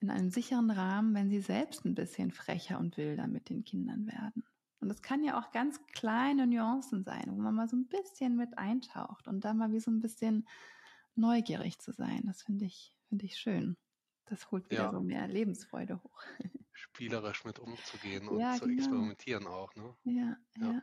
in 0.00 0.10
einem 0.10 0.30
sicheren 0.30 0.70
Rahmen, 0.70 1.14
wenn 1.14 1.30
sie 1.30 1.40
selbst 1.40 1.84
ein 1.84 1.94
bisschen 1.94 2.32
frecher 2.32 2.78
und 2.78 2.96
wilder 2.96 3.28
mit 3.28 3.48
den 3.48 3.64
Kindern 3.64 4.06
werden. 4.06 4.44
Und 4.80 4.90
es 4.90 5.02
kann 5.02 5.22
ja 5.22 5.38
auch 5.38 5.52
ganz 5.52 5.80
kleine 5.92 6.46
Nuancen 6.46 7.04
sein, 7.04 7.24
wo 7.28 7.36
man 7.40 7.54
mal 7.54 7.68
so 7.68 7.76
ein 7.76 7.86
bisschen 7.86 8.36
mit 8.36 8.58
eintaucht 8.58 9.26
und 9.28 9.44
da 9.44 9.54
mal 9.54 9.70
wie 9.70 9.80
so 9.80 9.90
ein 9.90 10.00
bisschen 10.00 10.46
neugierig 11.14 11.78
zu 11.78 11.92
sein. 11.92 12.22
Das 12.26 12.42
finde 12.42 12.66
ich, 12.66 12.92
finde 13.08 13.24
ich 13.24 13.38
schön. 13.38 13.76
Das 14.26 14.50
holt 14.50 14.68
wieder 14.70 14.84
ja. 14.84 14.90
so 14.90 15.00
mehr 15.00 15.28
Lebensfreude 15.28 16.02
hoch. 16.02 16.22
Spielerisch 16.72 17.44
mit 17.44 17.60
umzugehen 17.60 18.28
und 18.28 18.40
ja, 18.40 18.54
zu 18.54 18.66
genau. 18.66 18.78
experimentieren 18.78 19.46
auch, 19.46 19.74
ne? 19.76 19.96
Ja, 20.04 20.36
ja, 20.58 20.72
ja. 20.72 20.82